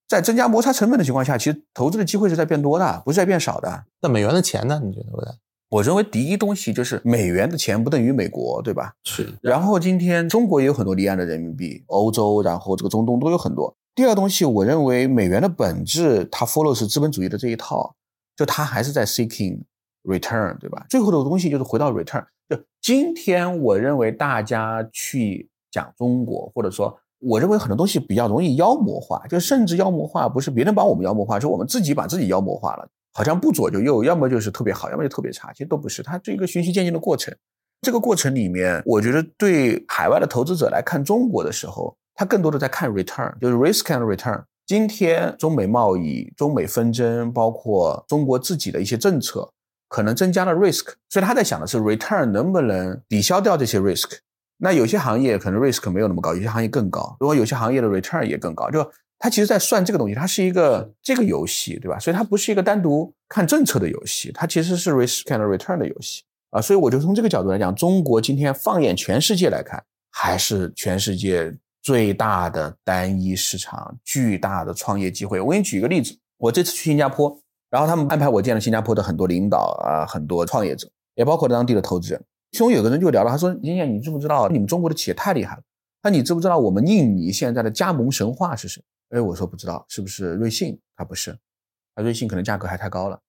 [0.07, 3.86] 在增加摩擦成本的情况下，其实投资的机会是在变多的，不是在变少的。
[4.03, 4.80] 那美元的钱呢？
[4.86, 5.32] 你觉得不对？
[5.70, 8.93] 我认为第一东西就是美元的钱不等于美国，对吧？
[9.03, 9.34] 是。
[9.41, 13.76] 然后今天中国也有很多离岸的人民币，欧洲，然后这个中东都有很多。
[13.95, 17.95] 第二东西，我认为美元的本质它 follow 是资本主义的这一套，
[18.36, 19.59] 就他还是在 seeking
[20.03, 20.86] return，对吧？
[20.89, 22.25] 最后的东西就是回到 return。
[22.49, 32.88] 就今天我认为大家去讲中国，或者说我认为很多东西比较容易妖魔化，就甚至妖魔化不是别人把我们妖魔化，是我们自己把自己妖魔化了。
[33.13, 37.33] 好像不左就右，要么就是特别好，要么就特别差，其实都不是，它是一个循序渐进的过程。
[37.81, 44.43] 这个过程里面，我觉得对海外的投资者来看中国的时候，他更多的在看 return，就是 risk and return。
[44.66, 49.49] 今天中美贸易、中美纷争，包括中国自己的一些政策，
[49.88, 54.18] 可能增加了 risk，所以他在想的是 return 能不能抵消掉这些 risk。
[54.57, 58.89] 那有些行业可能 risk 没有那么高，有些行业更高，如果有些行业的 return 也更高，就。
[59.18, 61.97] 他其实在算这个东西，它是一个这个游戏，对吧？
[61.97, 66.61] 所以它不是一个单独看政策的游戏，它其实是 risk and return 的游戏啊。
[66.61, 71.51] 所以我就从这个角度来讲，中国今天放眼全世界来看，还是全世界
[71.86, 75.39] 最大的单一市场，巨大的创业机会。
[75.39, 82.25] 我给你举一个例子，我这次去新加坡，然后他们安排我见了新加坡的很多领导啊，很多创业者，也包括当地的投资人。
[82.53, 85.61] 其中有个人就聊了，他说：“宁燕，你知不知道你们中国的企业太厉害了？
[86.01, 88.83] 那你知不知道我们印尼现在的加盟神话是谁？”
[89.13, 90.79] 哎，我说不知道是不是瑞幸？
[90.95, 91.38] 他不是，
[91.93, 93.19] 他瑞幸可能价格还太高了。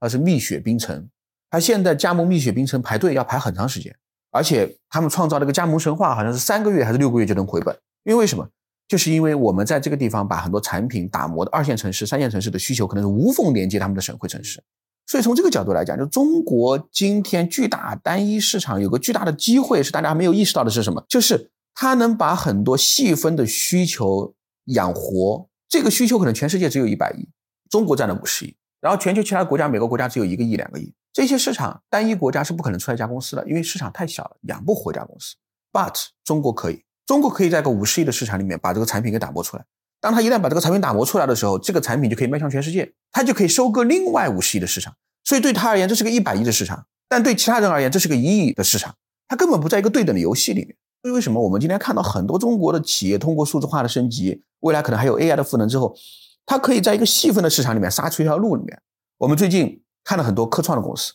[0.00, 1.06] 他是蜜雪冰城，
[1.50, 3.94] 他现在加盟蜜雪冰城排队要排很长时间，
[4.30, 7.76] 而且他们创造了一个加盟神话，好像是三个月还是六个月就能回本。
[8.04, 8.48] 因为什么？
[8.86, 14.62] 就是因为我们在这个地方把很多产品打磨的二线城市、三线城市的需求可能是无缝连接他们的省会城市。
[15.06, 21.04] 所以从这个角度来讲，就中国今天巨大单一市场有个巨大的机会，是大家没有意识到的是什么？
[21.08, 24.34] 就是它能把很多细分的需求。
[24.74, 27.26] 养活这个需求可能全世界只有一百亿，
[27.70, 35.36] 中国占了五十亿，然后全球其他国家每个国家只有一个亿两个亿，这些市场单一国家是不可能出来一家公司的，因为市场太小了，养不活一家公司。
[35.72, 39.64] But 中国可以，中国可以在个五十亿的市场里面把这个产品给打磨出来。
[39.98, 44.94] 当他一旦把这个产品打磨出来的时候，这个产品就可以迈向全世界，他就可以收割另外五十亿的市场。
[45.24, 48.94] 所以对他而言，这是个一百亿的市场，但对其他人而言，这是个一亿的市场，
[49.26, 50.76] 他根本不在一个对等的游戏里面。
[51.00, 55.96] 所以为什么我们今天看到很多中国的企业通过数字化的升级，未来可能还有 AI 的赋能之后，
[56.44, 58.82] 它可以在一个细分的市场里面杀出一条路里面。
[59.16, 61.14] 我们最近看了很多科创的公司，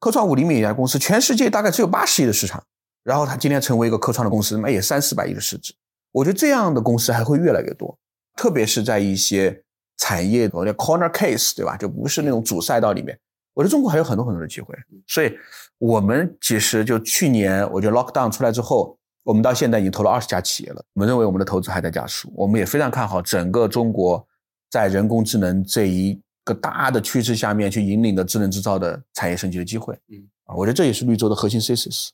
[0.00, 2.64] 科创五厘米一家公司，全世界大概只有八十亿的市场，
[3.02, 5.74] 然后它今天成为一个科创的公司，那也三四百亿的市值。
[6.12, 7.98] 我觉得这样的公司还会越来越多，
[8.36, 9.62] 特别是在一些
[9.96, 11.76] 产业的 corner case，对吧？
[11.76, 13.18] 就不是那种主赛道里面，
[13.54, 14.74] 我觉得中国还有很多很多的机会。
[15.06, 15.32] 所以
[15.78, 18.96] 我们其实就去年，我觉得 lockdown 出来之后。
[19.24, 20.82] 我们到现在已经投了二十家企业了。
[20.94, 22.32] 我们认为我们的投资还在加速。
[22.34, 24.26] 我们也非常看好整个中国
[24.70, 29.94] 在人工智能这一个大的趋势下面去引领的智能制造的产业升级的机会。
[30.08, 32.08] 嗯啊，我觉得这也是绿洲的核心 thesis。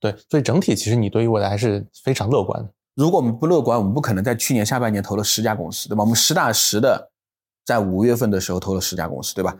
[0.00, 2.70] 对，所以整体其实你对于未来还是非常乐观的。
[2.94, 6.02] 如果我们不乐观，我们不可能在去年下半年投了十家公司，对吧？
[6.02, 7.10] 我们实打实的
[7.64, 9.56] 在五月份的时候投了十家公司，对吧？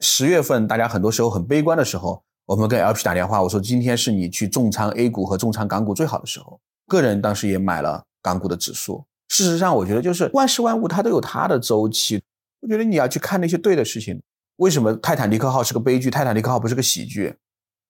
[0.00, 6.60] 十月份大家很多时候很悲观的时候，我们跟 LP 打电话，我说今天是你去重仓 A 股和重仓港股最好的时候。
[6.86, 9.04] 个人当时也买了港股的指数。
[9.28, 12.20] 事实上，我觉得就是万事万物它都有它的周期。
[12.60, 14.20] 我觉得你要去看那些对的事情。
[14.56, 16.10] 为什么泰坦尼克号是个悲剧？
[16.10, 17.36] 泰坦尼克号不是个喜剧？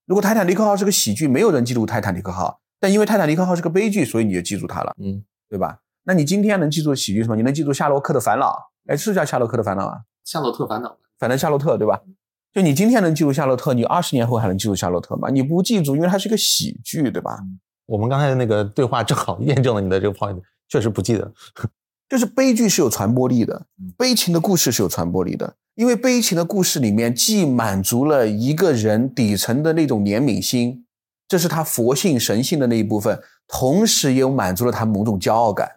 [0.07, 2.61] 如果泰坦尼克号是个喜剧，没有人记住泰坦尼克号。
[2.79, 5.81] 但因为泰坦尼克号是个悲剧，所以你就记住它了，嗯，对吧？
[6.05, 7.37] 那你今天能记住喜剧什么？
[7.37, 8.71] 你能记住夏洛克的烦恼？
[8.89, 10.01] 哎，是叫夏洛克的烦恼啊？
[10.25, 10.97] 夏洛特烦恼。
[11.19, 12.01] 反正夏洛特，对吧？
[12.53, 15.29] 就你今天能记住夏洛特，你二十年后还能记住夏洛特吗？
[15.29, 17.39] 你不记住，因为它是一个喜剧，对吧？
[17.87, 21.33] 我们刚才的那个对话正好验证了你的这个 point，确实不记得。
[22.11, 30.85] 就是悲剧是有传播力的，悲情的故事是有传播力的，因为悲情的故事里面既满足了一个人底层的那种怜悯心，
[31.29, 35.71] 这是他佛性神性的那一部分，同时也有满足了他某种骄傲感。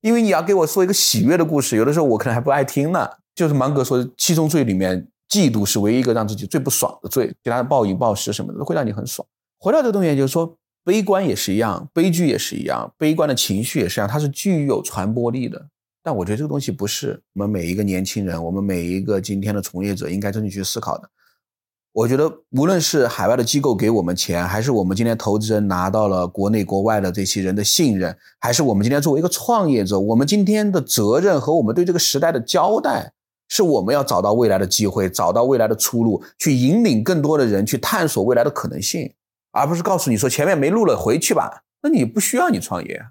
[0.00, 3.08] 因为你要给我说一个喜悦的故事，有的时候我可能还不爱听呢。
[3.36, 9.24] 就是芒格说的七宗罪里面，嫉妒是唯一一个让自己最不爽的罪，其他的暴饮暴食什么的都会让你很爽。
[9.60, 10.56] 回到这个东西，就是说。
[10.84, 15.68] 悲观也是一样，悲剧也是一样，悲观的情绪也是一样，它是具有传播力的。
[16.02, 21.08] 但我觉得这个东西不是我们每一个年轻人，我们每一个今天的从业者应该真正去思考的。
[21.92, 33.12] 我觉得无论是海外的机构给我们钱，还是我们今天投资人拿到了国内国外的这些人的信任，还是我们今天作为一个创业者，我们今天的责任和我们对这个时代的交代，
[33.48, 39.12] 是我们要找到未来的机会，找到未来的出路，去引领更多的人去探索未来的可能性。
[39.52, 41.62] 而不是告诉你说前面没路了，回去吧。
[41.82, 43.02] 那你不需要你创业。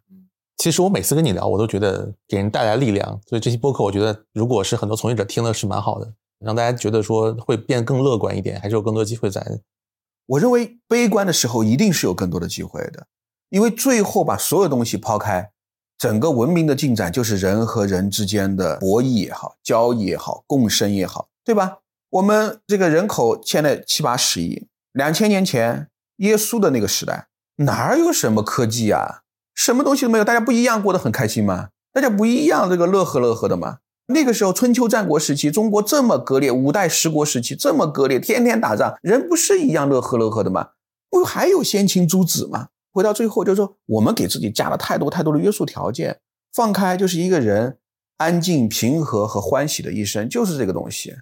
[0.58, 3.20] 其实我每次跟你聊，我都觉得给人带来力量。
[3.28, 9.46] 所以这期播客，我觉得如果是很多从业者听了是蛮好的，让大家觉得说会变更乐观一点，还是有更多机会在。
[10.28, 13.08] 我认为悲观的时候一定是有更多的机会的，
[13.50, 15.52] 因为最后把所有东西抛开，
[15.98, 21.80] 整个文明的进展就是人和人之间的博弈也好，交易也好，共生也好，对吧？
[22.12, 25.89] 我们这个人口现在七八十亿，两千年前。
[26.22, 29.22] 耶稣的那个时代，哪有什么科技啊？
[29.55, 31.69] 什么东西都没有，大家不一样过得很开心吗？
[31.93, 33.80] 大家不一样，这个乐呵乐呵的吗？
[34.07, 40.69] 那个时候，春秋战国时期，中国这么割裂，五代十国时期这么割裂，天天打仗，人不是一样乐呵乐呵的吗？
[41.09, 42.67] 不还有先秦诸子吗？
[42.93, 46.19] 回到最后，就是说，我们给自己加了太多太多的约束条件，
[46.53, 47.78] 放开就是一个人
[48.17, 51.15] 安静、平和和欢喜的一生，就是这个东西。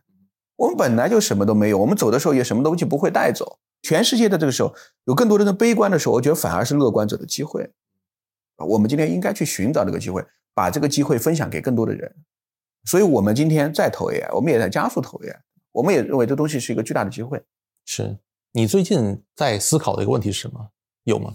[0.57, 3.59] 我们本来就什么都没有，我们走的时候也什么东西不会带走。
[3.81, 4.73] 全世界的这个时候，
[5.05, 7.71] 有更多的人悲观的时候，我觉得反而是乐观者的机会。
[8.57, 12.13] 我们今天应该去寻找这个机会，把这个机会分享给更多的人。
[12.85, 15.37] 所以，我们今天在投 AI，我们也在加速投 AI，
[15.71, 17.41] 我们也认为这东西是一个巨大的机会。
[17.85, 18.17] 是
[18.51, 20.69] 你最近在思考的一个问题是什么？
[21.03, 21.33] 有吗？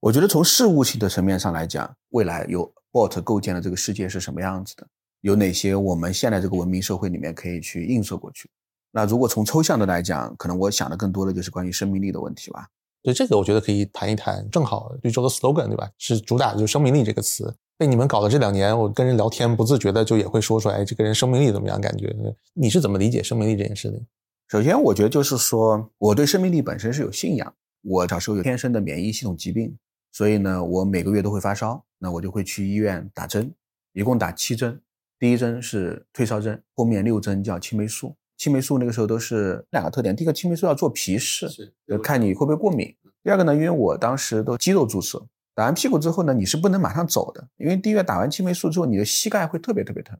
[0.00, 4.86] 我觉得从事务性的层面上来讲，未来有 bot 构建的这个世界是什么样子的？
[5.20, 8.48] 有哪些我们现在这个文明社会里面可以去映射过去？
[8.90, 12.68] 那如果从抽象的来讲，可能我想的更多的就是关于生命力的问题吧。
[13.02, 14.48] 对这个，我觉得可以谈一谈。
[14.50, 15.88] 正好绿洲的 slogan 对吧？
[15.98, 17.54] 是主打的就是生命力这个词。
[17.76, 21.80] 被你们搞的这两年，我跟人聊天，不自觉的就也会说出来，这个人生命力怎么样？
[21.80, 22.12] 感觉
[22.54, 24.00] 你是怎么理解生命力这件事的？
[24.48, 27.54] 首先，我觉得就是说，我对生命力本身是有信仰。
[27.82, 29.78] 我小时候有天生的免疫系统疾病，
[30.10, 33.54] 所以呢，我每个月都会发烧，那我就会去医院打针，
[33.92, 34.80] 一共打七针。
[35.20, 38.16] 第一针是退烧针，后面六针叫青霉素。
[38.38, 41.48] 青霉素那个时候都是两个特点，第一个青霉素要做皮试，
[41.86, 42.94] 就看你会不会过敏。
[43.24, 45.20] 第二个呢，因为我当时都肌肉注射，
[45.54, 50.16] 打完屁股之后呢，你是不能马上走的，因为第一个打完青霉素之后，你的膝盖会特别特别疼，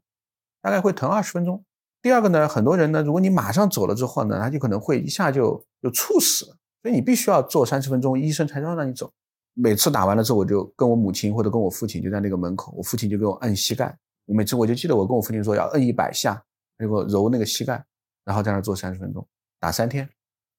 [0.61, 1.63] 大概会疼二十分钟。
[2.01, 6.45] 第二个呢，很多人呢，如果你马上走了之后呢，他就可能会一下就就猝死，
[6.81, 9.09] 所以你必须要做三十分钟，医生才让让你走。
[9.53, 16.41] 每次打完了之后，我就跟我母亲或者跟我父亲就在那个门口，我父亲就给我按膝盖，我每次我就记得我跟我父亲说要摁一百下，
[16.77, 17.83] 给我揉那个膝盖。
[18.29, 19.27] 然后在那做三十分钟，
[19.59, 20.07] 打三天，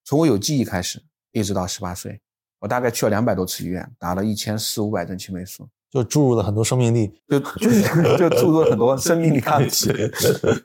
[0.03, 1.01] 从我有记忆开始，
[1.31, 2.19] 一直到十八岁，
[2.59, 9.89] 我大概去了两百多次医院，打了一千四五百针青霉素，就注入了很多生命力，就就是就注入了很多生命力 抗体，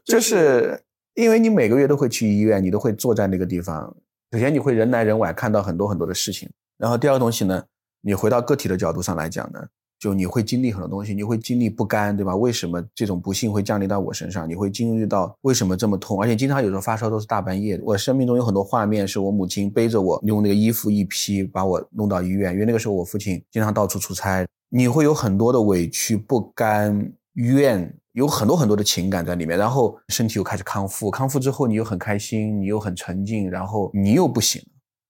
[0.05, 0.83] 就是
[1.15, 3.97] 因为你每个月都会去医院，你都会坐在那个地方，
[4.33, 7.65] 首先你会人来人往，看到很多很多的事情，然后第二个东西呢，
[8.01, 9.69] 你回到个体的角度上来讲呢。
[9.99, 12.37] 就你会经历很多东西，你会经历不甘，对吧？
[12.37, 14.49] 为什么这种不幸会降临到我身上？
[14.49, 16.21] 你会经历到为什么这么痛？
[16.21, 17.83] 而且经常有时候发烧都是大半夜的。
[17.85, 24.47] 我生命中有很多画面，是我母亲背着我，用那个衣服一披把我弄到医院，因为那个时候我父亲经常到处出差。
[24.69, 34.61] 你会有很多的委屈、不甘、怨，有很多很多的情感在里面，然后身体又开始康复，康复之后你又很开心，你又很沉静，然后你又不行，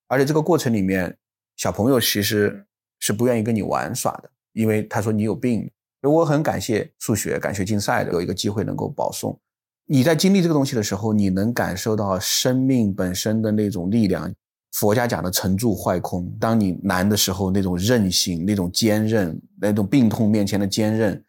[0.08, 1.16] 而且这个过程里面，
[1.56, 2.66] 小朋友其实
[3.00, 5.70] 是不愿意跟你玩耍的，因为他说你有病。
[6.02, 9.38] 我很感谢数学感谢竞赛的有一个机会能够保送。
[9.86, 14.32] 你在经历这个东西的时候，你能感受到生命本身的那种力量。
[14.72, 21.24] 佛家讲的沉住坏空，当你难的时候，那种韧性、那种坚韧、那种病痛面前的坚韧，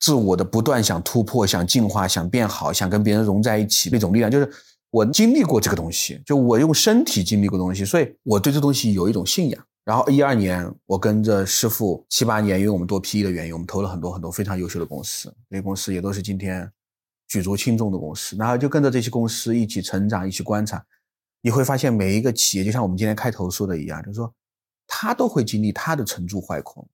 [0.00, 4.50] 自我的不断想突破、想进化、想变好、想跟别人融在一起那种力量，就是
[4.90, 9.64] 我经历过这个东西，就我用身体经历过东西，所以我对这东西有一种信仰。
[9.86, 16.68] 然后一二年，我跟着师傅七八年，因为我们做 PE 的原因，我们投了很多很多非常优秀的公司，这些公司也都是今天
[17.28, 20.84] 举足轻重的公司，然后就跟着这些公司一起成长，一起观察。
[21.40, 24.34] 你会发现每一个企业，就像我们今天开头说的一样，就是说，
[24.88, 26.84] 他都会经历他的沉住坏空，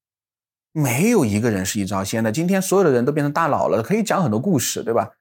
[0.72, 2.30] 没有一个人是一招鲜的。
[2.30, 5.12] 今天所有的人都变成大佬了，可以讲很多故事，对吧？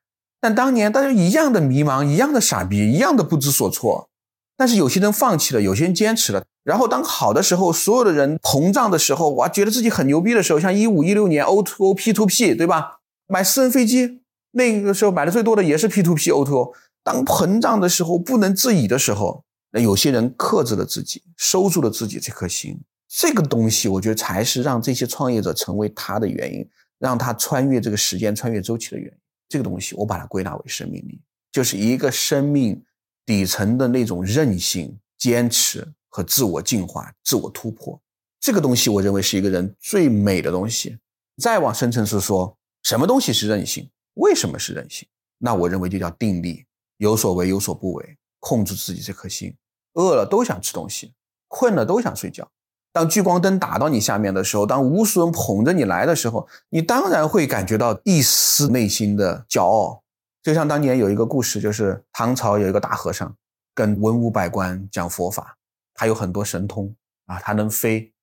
[0.42, 4.10] 但当年大家一样的迷茫，一样的傻逼，一样的不知所措。
[4.58, 6.44] 但是有些人放弃了，有些人坚持了。
[6.64, 13.00] 然后当好的时候，所有的人膨胀的时候，哇，觉得自己很牛逼的时候，像一五一六年 O to O P to P，对吧？
[13.28, 16.74] 买私人飞机，那个时候买的最多的也是 P to P O to O。
[17.04, 22.80] 当膨胀的时候，不能自已的时候，那有些人克制了自己，收住了自己这颗心。
[23.08, 26.64] 这个东西，我觉得才是让这些创业者成为他的原因，
[27.00, 29.14] 让他穿越这个时间、穿越周期的原因。
[29.50, 31.20] 这个东西，我把它归纳为生命力，
[31.52, 32.82] 就是一个生命
[33.26, 38.00] 底层的那种韧性、坚持和自我进化、自我突破。
[38.40, 41.00] 这个东西，我认为是一个人最美的东西。
[41.42, 43.90] 再往深层次说，什么东西是韧性？
[44.16, 45.08] 为什么是韧性？
[45.40, 46.66] 那我认为就叫定力。
[46.98, 49.56] 有所为，有所不为，控制自己这颗心。
[49.94, 51.14] 饿了都想吃东西，
[51.48, 52.48] 困了都想睡觉。
[52.94, 60.04] 当聚光灯打到你下面的时候，当无数人捧着你来的时候，你当然会感觉到一丝内心的骄傲。
[60.44, 63.36] 就像当年有一个故事，就是唐朝有一个大和尚
[63.74, 65.58] 跟文武百官讲佛法，
[65.94, 68.14] 他有很多神通啊，他能飞，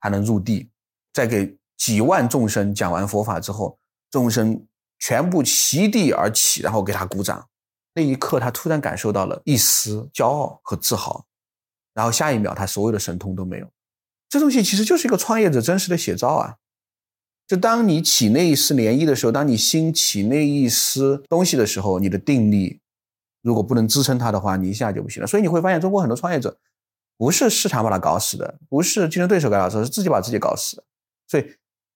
[0.00, 0.70] 他能入地。
[1.12, 3.78] 在给几万众生讲完佛法之后，
[4.10, 4.66] 众生
[4.98, 7.48] 全部席地而起，然后给他鼓掌。
[7.94, 11.26] 那一刻，他突然感受到了一丝骄傲和自豪，
[11.92, 13.68] 然后下一秒，他所有的神通都没有。
[14.28, 16.56] 这东西其实就是一个创业者真实的写照啊！
[17.48, 22.80] 就当你起那一丝涟漪的时候，当你兴起那一丝东西的时候，你的定力
[23.42, 25.26] 如果不能支撑它的话，你一下就不行了。
[25.26, 26.56] 所以你会发现，中国很多创业者
[27.20, 30.84] 不是市场把它搞死的，不是竞争对手给它搞死，是自己把自己搞死的。
[31.28, 31.44] 所以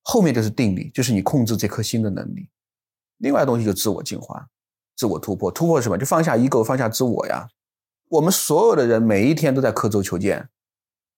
[0.02, 2.50] 后面就是定力，就是你控制这颗心的能力。
[3.16, 4.48] 另外东西就自我进化。
[4.94, 5.96] 自我突破，突破什么？
[5.96, 7.48] 就放下 ego，放下自我呀。
[8.10, 10.50] 我们所有的人每一天都在刻舟求剑，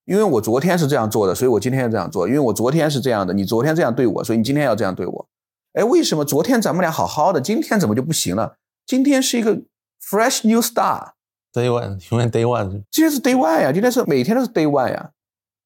[0.05, 2.29] 因为我昨天是这样做的，所以我今天要这样做。
[2.29, 5.29] 因为我昨天是这样的，你昨天这样对我，所以你今天要这样对我。
[5.73, 8.57] 哎，为什么昨天咱们俩好好的，今天怎么就不行了？
[8.87, 9.63] 今天是一个
[10.01, 11.15] fresh new star
[11.57, 15.11] Day one， 永远 day one，今天是 day one 呀，今天是每天都是 day one 呀。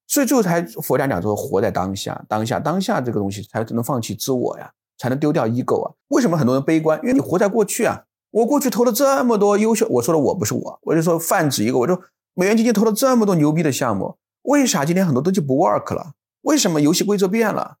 [0.07, 4.71] 所以最后才佛家讲说，活在当下，当下，当下这个东西才能放弃自我呀。
[4.97, 5.91] 才能丢掉 ego 啊？
[6.09, 6.99] 为什么很多人悲观？
[7.01, 8.03] 因为你活在过去啊！
[8.29, 11.99] 我过去投了这么多优秀，我说的我不是我，我就说泛指一个，我说
[12.35, 16.11] 美元基金投了这么多牛逼的项目，为啥今天很多东西不 work 了？
[16.43, 17.77] 为什么游戏规则变了？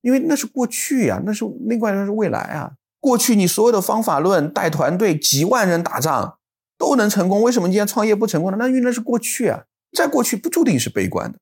[0.00, 2.72] 因为那是过去呀，那是另外那是未来啊！
[3.00, 6.38] 过去你所有的方法论带团队几万人打仗
[6.82, 8.56] 都能成功，为什么今天创业不成功呢？
[8.58, 9.62] 那因为那是过去啊，
[9.96, 11.38] 在过去不注定是悲观的。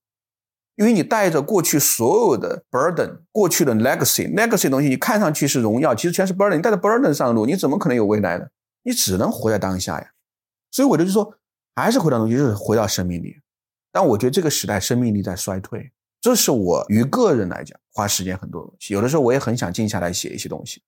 [0.76, 6.57] 因为你带着过去所有的 burden，过去的 legacy，legacy 东西，你看上去是荣耀，其实全是 burden。
[6.57, 8.49] 你带着 burden 上路，你怎么可能有未来呢？
[8.82, 10.11] 你只能活在当下呀。
[10.70, 11.32] 所以我就是说，
[11.74, 13.34] 还是回到东西，就是回到生命力。
[13.91, 18.93] 但我觉得这个时代生命力在衰退，这是我于个人来讲花时间很多东西。
[18.93, 20.82] 有的时候我也很想静下来写一些东西，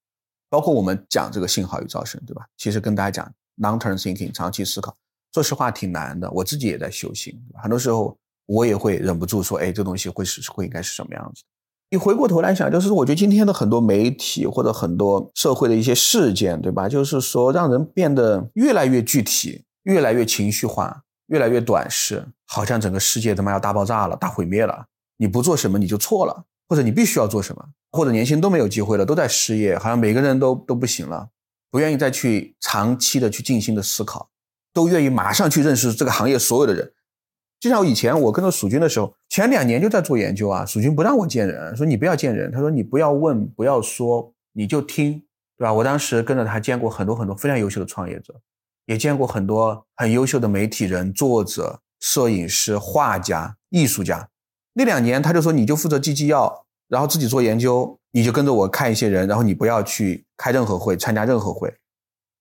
[0.51, 2.47] 包括我们讲这个信号与噪声，对吧？
[2.59, 4.95] 其实跟大家讲 long-term thinking，长期思考，
[5.33, 6.31] 说实话挺难的。
[6.31, 8.17] 我自己也在修行，很多时候。
[8.47, 11.43] 我也会忍不住说，哎，这东西会是会应该是什么样子？
[11.91, 16.89] 你回过头来想，就是我觉得今天的很多媒体或者很多社会的一些事件，对吧？
[16.89, 24.87] 就是说让人变得越来越具体，越来越情绪化，越来越短视，好像整个世界他妈要大爆炸了，大毁灭了。
[25.17, 31.29] 你不做什么你就错了，或者你必须要做什么，或者年轻都没有机会了，都在失业，好像每个人都都不行了，
[31.73, 34.29] 不愿意再去长期的去静心的思考，
[34.75, 36.93] 都愿意马上去认识这个行业所有的人。
[37.59, 40.67] 就像我以前我跟着蜀军的时候，前两年就在做研究啊。
[40.67, 45.15] 蜀军不让我见人，说你不要见人，他说你不要问，不要说，你就听，
[45.57, 45.73] 对吧？
[45.73, 48.39] 我当时跟着他见过很多很多非常优秀的创业者，
[48.85, 54.29] 也见过很多很优秀的媒体人、作者、摄影师、画家、艺术家。
[54.75, 61.75] 那两年他就说你就负责记纪要，然后自己做研究，你就跟着我看一些人，然后你不要去开任何会，参加任何会。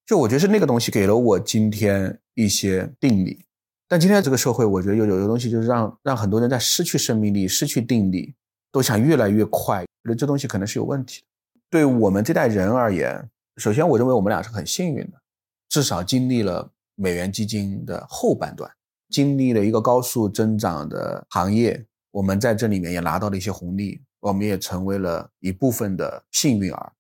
[0.06, 3.46] 就我觉得是那个东西给了我今天一些定力。
[3.88, 8.36] 但今天这个社会，我觉得有有的东西就是让让很多人在失去生命力、失去定力，
[8.72, 9.80] 都想越来越快。
[9.80, 11.28] 我觉得这东西可能是有问题的。
[11.70, 15.22] 对我们这代人而言，首先我认为我们俩是很幸运的，
[15.70, 18.70] 至少经历了美元基金的后半段，
[19.10, 26.94] 经历了一个高速增长的行业，我们在这里面也拿到了一些红利，我们也成为了一部分的幸运儿。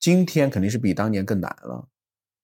[0.00, 1.86] 今天肯定是比当年更难了，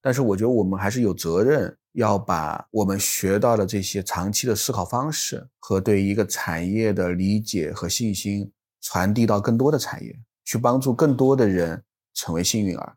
[0.02, 1.74] 但是我觉得我们还是有责任。
[1.94, 10.12] 要把我们学到的这些长期的思考方式和对一个产业的理解和信心传递到更多的产业，
[10.44, 11.80] 去帮助更多的人
[12.12, 12.96] 成为幸运儿。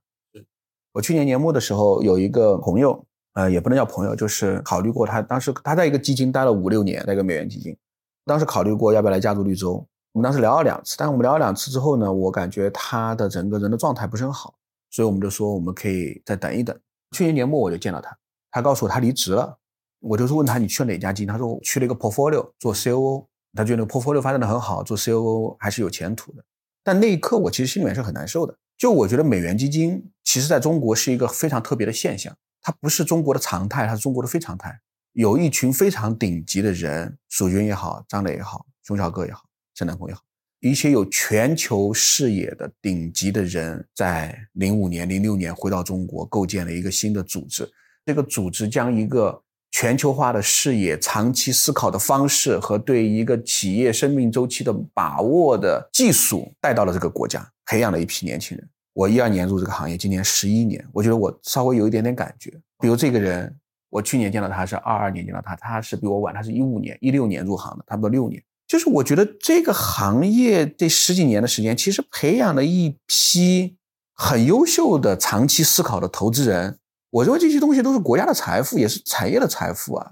[0.94, 7.78] 我去年年末的时候有一个朋友，呃，也不能叫朋友，就是考虑过他当时他在一个基金待了五六年，那个美元基金，
[8.26, 9.88] 当时考虑过要不要来加入绿洲。
[10.18, 14.56] 我们当时聊了两次，但是我们聊了两次之后呢，我感觉他的整个人的状态不是很好，
[14.90, 16.76] 所以我们就说我们可以再等一等。
[17.12, 18.18] 去年年末我就见到他。
[18.50, 19.60] 他告诉我他离职了，
[20.00, 21.28] 我就是问他你去了哪家基金？
[21.28, 26.44] 他说我去了一个 portfolio 做 COO，他觉得那个 portfolio 发展的很好，做 COO 还是有前途的。
[26.84, 28.58] 但那一刻我其实心里面是很难受的。
[28.76, 34.80] 就我觉得美元基金其实在中国是一个非常特别的现象，它不是中国的常态，它是中国的非常态。
[35.14, 39.44] 有一群非常顶级的人，蜀军也好，张磊也好，熊小哥也好，
[39.78, 40.22] 陈南峰也好，
[40.60, 47.70] 一些有全球视野的顶级的人，在零五年、零六年回到中国，构建了一个新的组织。
[48.04, 58.68] 这个组织将一个全球化的视野、长期思考的方式和对一个企业生命周期的把握的技术带到了这个国家，培养了一批年轻人。
[58.94, 62.50] 我一二年入这个行业，今年十一年，我觉得我稍微有一点点感觉。
[62.80, 63.56] 比如这个人，
[63.92, 68.42] 我去年见到他是二二年见到他，他是比我晚，他是一五年、一六年入行的，差不多六年。
[68.68, 73.78] 就是我觉得这个行业这十几年的时间，其实培养了一批
[74.14, 76.78] 很优秀的长期思考的投资人。
[77.10, 80.12] 我认为这些东西都是国家的财富，也是产业的财富啊！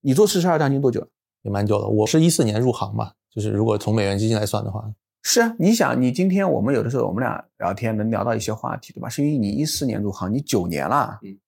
[0.00, 1.06] 你做四十二章经多久？
[1.42, 1.86] 也蛮久了。
[1.86, 4.84] 我是一四年入行嘛，就是如果从美元基金来算的话，
[5.22, 5.54] 是啊。
[5.60, 9.08] 你想，你今天我们有的时候我们俩聊天能聊到一些话题，对吧？
[9.08, 11.38] 是因为你一四年入行，你九年了，嗯，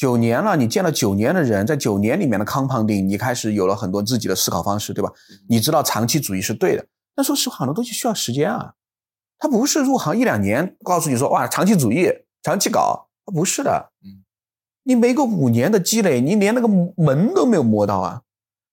[0.00, 5.12] 九年了，你见了九年的人，在九年里面的 compounding，你开始有了很多自己的思考方式，对吧？
[5.50, 6.86] 你知道长期主义是对的。
[7.14, 8.72] 但说实话，很多东西需要时间啊，
[9.38, 12.08] 他不是入行一两年告诉你说哇，长期主义，
[12.42, 14.24] 长期搞，不是的，嗯。
[14.84, 18.22] 你没个五年的积累，你连那个门都没有摸到啊！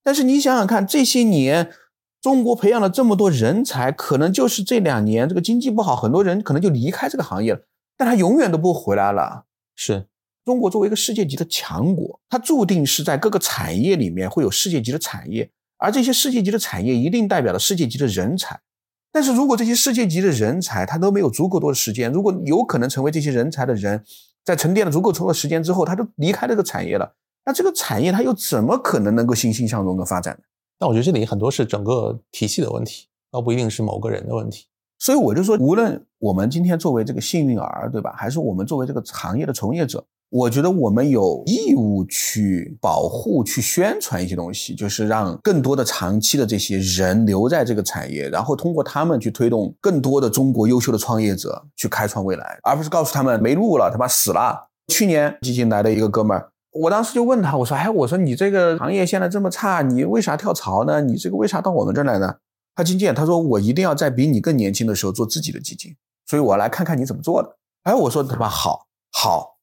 [0.05, 1.73] 但是你想想看，这些年
[2.21, 7.59] 中国培养了这么多人才，可能就是这两年这个经济不好，很多人可能就离开这个行业了，
[7.97, 9.43] 但他永远都不会回来了。
[9.75, 10.07] 是
[10.47, 18.57] 中国作为一个世界级的强国，它注定是在各个产业里面会有世界级的产业，而这些世界级的产业一定代表了世界级的人才。
[19.11, 24.01] 但是如果这些世界级的人才他都没有足够多的时间，如果有可能成为这些人才的人，
[24.45, 27.13] 在沉淀了足够长的时间之后，他就离开这个产业了。
[27.45, 30.43] 那这个产业它又怎么可能能够欣欣向荣的发展呢？
[30.79, 34.67] 那我觉得这里很多是整个体系的问题，倒不一定是某个人的问题。
[34.97, 38.13] 所以我就说，无论我们今天作为这个幸运儿，对吧？
[38.15, 40.05] 还是我们作为这个行业的从业者。
[40.29, 54.67] 我觉得我们有义务去保护、去宣传一些东西，就是让更多的长期的这些人留在这个产业，然后通过他们去推动更多的中国优秀的创业者去开创未来，而不是告诉他们没路了，他妈死了。
[54.89, 61.01] 去年基金来的一个哥们儿，我当时就问他，我说：“哎，我说你这个行业现在这么差，你为啥跳槽呢？
[61.01, 62.35] 你这个为啥到我们这儿来呢？”
[62.75, 69.56] 他经验，他说：“我一定要在比你更年轻的时候做自己的基金，所以我来看看你怎么做的。”哎，我说他妈好，好。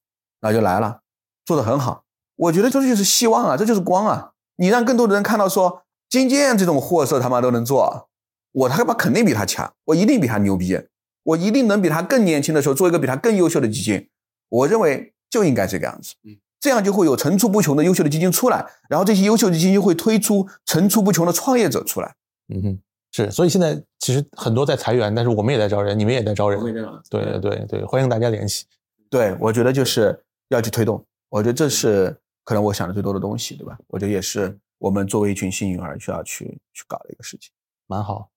[0.44, 1.00] 那就来了，
[1.46, 2.04] 做得很好。
[2.36, 4.32] 我觉得这就是希望啊，这就是光啊！
[4.56, 8.10] 你让更多的人看到，说金建这种货色他妈都能做，
[8.52, 10.78] 我他妈肯定比他强，我一定比他牛逼，
[11.22, 14.10] 我一定能比他更年轻的时候做一个比他更优秀的基金。
[14.50, 16.14] 我认为就应该这个样子，
[16.60, 22.14] 这样就会有层出不穷的优秀的基金出来，然后这些优秀的基金就会推出层出不穷的创业者出来。
[22.54, 22.78] 嗯哼，
[23.12, 23.30] 是。
[23.30, 26.60] 所以现在其实很多在裁员，但是我们也在招人，你们也在招人。
[27.08, 28.66] 对对对对，欢迎大家联系。
[29.08, 30.23] 对，我觉得就是。
[30.48, 33.78] 要去推动，我觉得这是可能我想的最多的东西，对吧？
[33.88, 37.50] 我觉得也是我们作为一群幸运儿需要去去搞的一个事情，
[37.86, 38.30] 蛮好。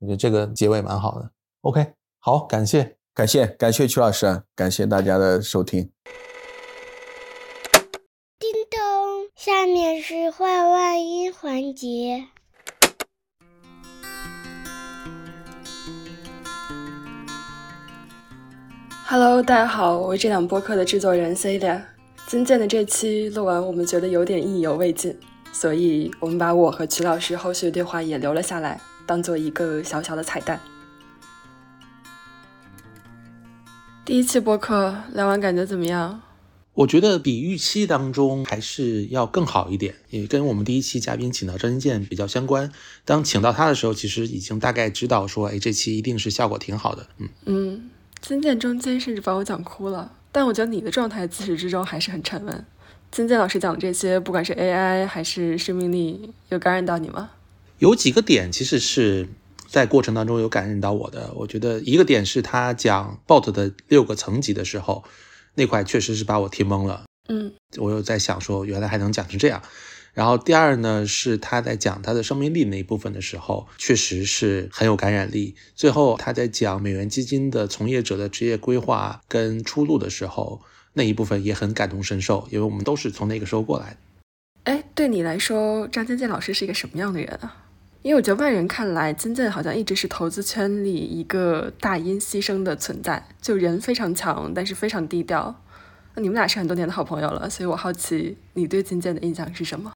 [0.00, 1.30] 我觉得这个结尾蛮好的。
[1.60, 5.90] OK，好，感谢感谢感谢曲老师，感谢大家的收听。
[8.38, 12.26] 叮咚，下面是换外音环节。
[19.12, 21.82] Hello，大家好，我是这档播客的制作人 Celia。
[22.26, 25.14] 金建的这期录完，我们觉得有点意犹未尽，
[25.52, 30.58] 所以我们把我和曲老师后续的对话也留了下来，当做一个小小的彩蛋。
[34.06, 36.22] 第一期播客聊完感觉怎么样？
[36.72, 42.72] 我觉得比预期当中还是要更好一点，也跟我们第一期嘉宾请到张金健比较相关。
[43.04, 47.06] 当请到他的时候，其实已经大概知道说，哎，这期一定是效果挺好的。
[47.18, 47.90] 嗯嗯，
[48.22, 52.64] 金健中间甚至把我讲哭了，但我觉得你的状态自始至终还是很沉稳。
[53.10, 57.30] 金健老师讲的这些，不管是 AI 还是生命力，有感染到你吗？
[57.80, 59.28] 有几个点其实是。
[59.68, 65.02] 在过程当中有感染到我的，我觉得一个点是他讲 bot 的六个层级的时候，
[65.54, 67.04] 那块确实是把我听懵了。
[67.30, 69.62] 嗯，我又在想说，原来还能讲成这样。
[70.12, 75.54] 然后第二呢，是他在讲他的生命力那一部分的时候，确实是很有感染力。
[75.74, 80.60] 最后他在讲美元基金的从业者的职业规划跟出路的时候，
[80.92, 83.96] 那一部分也很感同身受，因为我们都是从那个时候过来的。
[84.64, 87.56] 哎，对你来说，张建建老师是一个什么样的人啊？
[88.02, 95.62] 因为我觉得外人看来，金建好像一直是投资圈里一个大音牺牲的存在，就人非常强，但是非常低调。
[96.14, 99.92] 那你们俩是很多年的好朋友了，所以我好奇你对金建的印象是什么？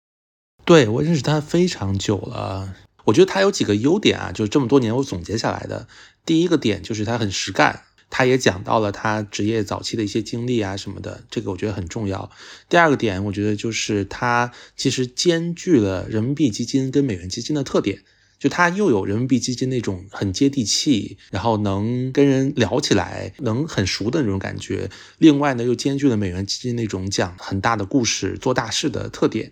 [0.67, 5.87] 对我认识他非常久了，我觉得他有几个优点啊，就是这么多年我总结下来的。
[6.25, 7.85] 第一个点就是他很实干。
[8.09, 12.31] 他也讲到了他职业早期的一些经历啊什么的，这个我觉得很重要。
[12.69, 18.03] 第二个点，我觉得就是他其实兼具了人民币基金跟美元基金的特点，
[18.39, 24.89] 就他又有人民币基金那种很接地气，然后能跟人聊起来，能很熟的那种感觉。
[25.19, 29.51] 另外呢，又兼具了美元基金那种讲很大的故事、做大事的特点。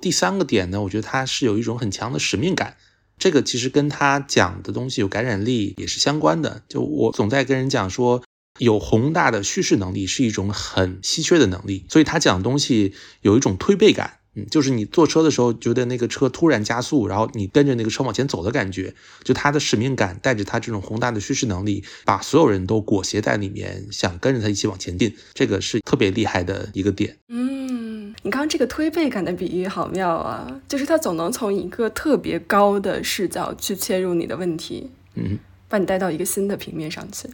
[0.00, 2.76] 第三个点呢，我觉得他是有一种很强的使命感。
[3.18, 6.62] 这个其实跟他讲的东西有感染力也是相关的。
[6.68, 8.22] 就我总在跟人讲说，
[8.58, 14.16] 有宏大的叙事能力是一种很稀缺的能力，所以他讲的东西有一种推背感。
[14.36, 18.94] 嗯，就是你坐车的时候，觉得那个车突然加速，然后你跟着那个车往前走的感觉。
[19.24, 27.18] 就他的使命感带着他这种宏大的叙事能力，把所有人都裹挟在里面，想跟着他一起往前进，这个是特别厉害的一个点。
[27.28, 27.79] 嗯，
[28.22, 30.60] 你刚刚这个推背感的比喻好妙啊！
[30.68, 35.38] 就是他总能从一个特别高的视角去切入你的问题，嗯，
[35.68, 37.28] 把你带到一个新的平面上去。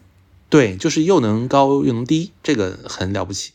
[0.48, 3.52] 对，就是又能高又能低，这个很了不起。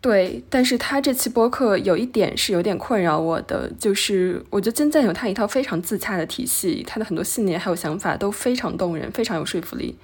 [0.00, 9.96] 对，但是他这期播客有一点是有点困扰我的，就是我觉得金赞有他一套非常自洽的体系，他的很多信念还有想法都非常动人，非常有说服力。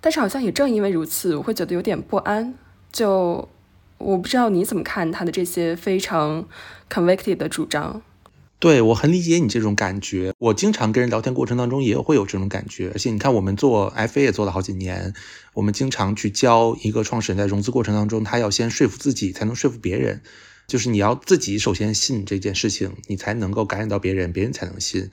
[0.00, 2.54] 但是好像也正因为如此，我会觉得有点不安。
[2.90, 3.46] 就
[3.98, 6.48] 我不知道你怎么看他的这些非常
[6.88, 8.02] convicted 的主张。
[8.60, 15.14] 对我很理解你这种感觉，我经常跟人聊天过程当中也会有这种感觉，而且你看我们做 FA 也做了好几年，
[15.54, 20.22] 我们经常去教一个创始人在融资过程当中，他要先说服自己，才能说服别人，
[20.66, 25.08] 就是你要自己首先信这件事情，你才能够感染到别人，别人才能信。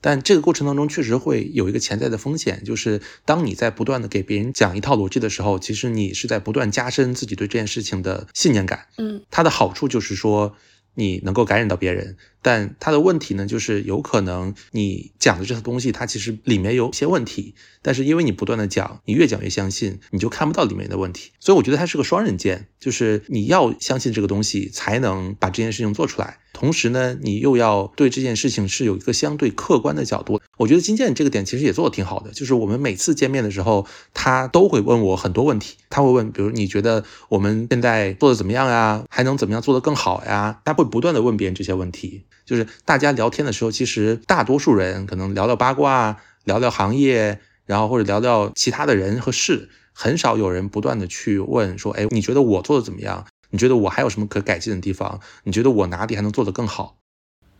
[0.00, 8.86] 但这个过程当中确实会有一个潜在的风险，就是当你在不断的给别人讲一套逻辑的时候，其实你是在不断加深自己对这件事情的信念感。
[8.96, 10.56] 嗯，它的好处就是说。
[10.94, 21.30] 你能够感染到别人，但他的问题呢，就是有可能你讲的这套东西，它其实里面有些问题，但是因为你不断的讲，你越讲越相信，你就看不到里面的问题。
[21.40, 26.38] 所以我觉得它是个双刃剑，就是你要相信这个东西，才能把这件事情做出来。
[26.52, 30.40] 同时呢，你又要对这件事情是有一个相对客观的角度。
[30.56, 35.76] 我觉得金建这个点其实也做的挺好的，就是我们每次见面的时候，他都会问我很多问题。
[35.88, 39.04] 他会问，比如你觉得我们现在做的怎么样呀？
[39.08, 40.60] 还能怎么样做得更好呀？
[40.64, 42.24] 他会不断的问别人这些问题。
[42.48, 53.26] 就是大家聊天的时候，其实大多数人可能聊聊八卦，聊聊行业，然后或者聊聊其他的人和事，很少有人不断的去问说，哎，你觉得我做的怎么样？
[53.50, 55.20] 你觉得我还有什么可改进的地方？
[55.44, 56.96] 你觉得我哪里还能做得更好？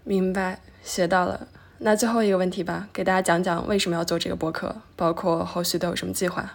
[0.05, 1.49] 明白，学到了。
[1.81, 6.55] 那最后一个问题吧，给大家讲讲为什么要做这个播客，包括后续都有什么计划。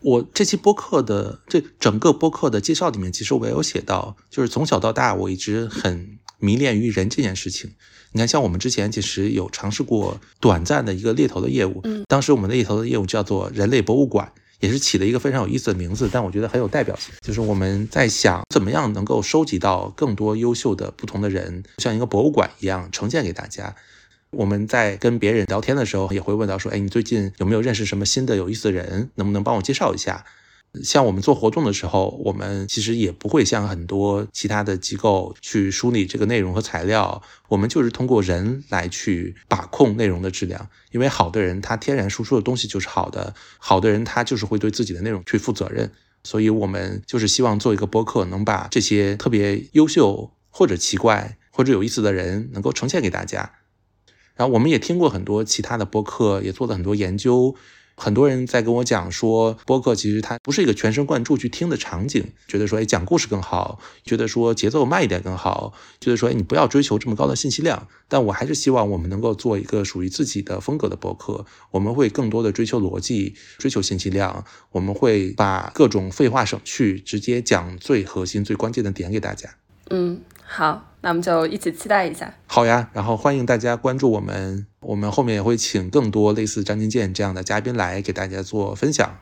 [0.00, 7.70] 我这期播客的这整个播客的介绍里面，其实我也有写到，就是从小到大我一直很迷恋于人这件事情。
[8.12, 14.30] 你看，像我们之前其实有尝试过短暂的一个猎头的业务，嗯，当时我们的猎头的业务叫做人类博物馆。
[14.60, 17.12] 也是起了一个非常有意思的名字，但我觉得很有代表性。
[17.20, 23.74] 就是我们在想怎么样能够收集到更多优秀的不同的人，像一个博物馆一样呈现给大家。
[24.30, 29.10] 我们在跟别人聊天的时候，也会问到说：“哎，你最近有没有认识什么新的有意思的人？
[29.16, 30.24] 能不能帮我介绍一下？”
[30.82, 40.70] 像我们做活动的时候，我们其实也不会像很多其他的机构去梳理这个内容和材料，我们就是通过人来去把控内容的质量。
[40.90, 45.92] 因为好的人他天然输出的东西就是好的，好的人他就是会对自己的内容去负责任。
[46.24, 53.52] 所以我们就是希望做一个播客，能把这些特别优秀或者奇怪或者有意思的人能够呈现给大家。
[54.34, 57.54] 然后我们也听过很多其他的播客，也做了很多研究。
[57.94, 67.86] 很多人在跟我讲说，播客其实它不是一个全神贯注去听的场景，觉得说，哎，讲故事更好，觉得说节奏慢一点更好，觉得说，哎，你不要追求这么高的信息量。
[68.08, 79.48] 但我还是希望我们能够做一个属于自己的风格的播客，我们会更多的追求逻辑，追求信息量，我们会把各种废话省去，直接讲最核心、最关键的点给大家。
[79.90, 80.20] 嗯，
[80.54, 82.30] 好，那我们就一起期待一下。
[82.46, 89.16] 好呀，然后欢迎大家关注我们，我们后面也会请更多类似张金健这样的嘉宾来给大家做分享。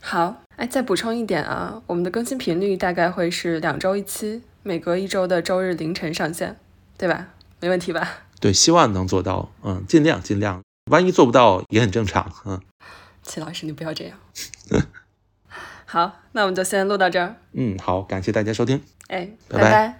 [0.00, 6.56] 好，哎，再补充一点啊，我们的更新频率大概会是两周一期，每隔一周的周日凌晨上线，
[6.96, 7.26] 对吧？
[7.60, 8.08] 没问题吧？
[8.40, 12.58] 对，希望能做到，嗯，尽量尽量，万一做不到也很正常，嗯。
[13.22, 14.16] 齐老师，你不要这样。
[15.84, 17.36] 好，那我们就先录到这儿。
[17.52, 18.82] 嗯，好，感谢大家收听。
[19.08, 19.99] 哎，拜拜。